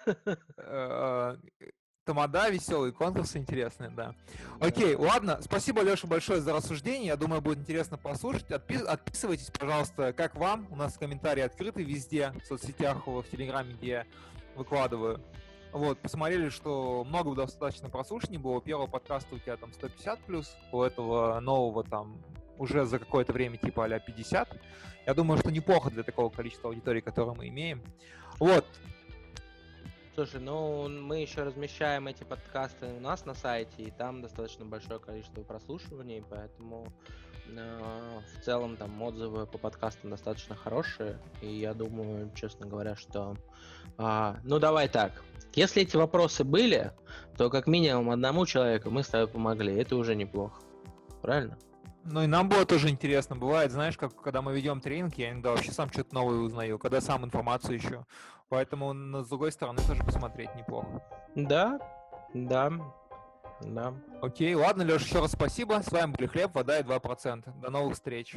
[2.04, 4.14] Тамада, веселые конкурсы интересные, да.
[4.60, 5.38] Окей, ладно.
[5.40, 7.06] Спасибо, Леша, большое за рассуждение.
[7.06, 8.50] Я думаю, будет интересно послушать.
[8.50, 10.66] Отпи- отписывайтесь, пожалуйста, как вам.
[10.70, 14.06] У нас комментарии открыты везде, в соцсетях, в Телеграме, где я
[14.54, 15.22] выкладываю.
[15.72, 18.60] Вот, посмотрели, что много достаточно прослушаний было.
[18.60, 22.22] Первого подкаста у тебя там 150 плюс, у этого нового там
[22.58, 24.60] уже за какое-то время типа а 50.
[25.06, 27.82] Я думаю, что неплохо для такого количества аудитории, которое мы имеем.
[28.38, 28.66] Вот,
[30.14, 35.00] Слушай, ну мы еще размещаем эти подкасты у нас на сайте, и там достаточно большое
[35.00, 36.86] количество прослушиваний, поэтому
[37.48, 41.18] э, в целом там отзывы по подкастам достаточно хорошие.
[41.40, 43.36] И я думаю, честно говоря, что...
[43.98, 45.20] Э, ну давай так.
[45.54, 46.92] Если эти вопросы были,
[47.36, 49.74] то как минимум одному человеку мы с тобой помогли.
[49.74, 50.62] Это уже неплохо.
[51.22, 51.58] Правильно?
[52.04, 53.34] Ну и нам было тоже интересно.
[53.34, 57.00] Бывает, знаешь, как когда мы ведем тренинг, я иногда вообще сам что-то новое узнаю, когда
[57.00, 58.06] сам информацию ищу.
[58.54, 58.94] Поэтому,
[59.24, 61.02] с другой стороны, тоже посмотреть неплохо.
[61.34, 61.80] Да,
[62.34, 62.70] да,
[63.62, 63.92] да.
[64.22, 65.82] Окей, ладно, Леша, еще раз спасибо.
[65.82, 67.60] С вами были Хлеб, вода и 2%.
[67.60, 68.36] До новых встреч.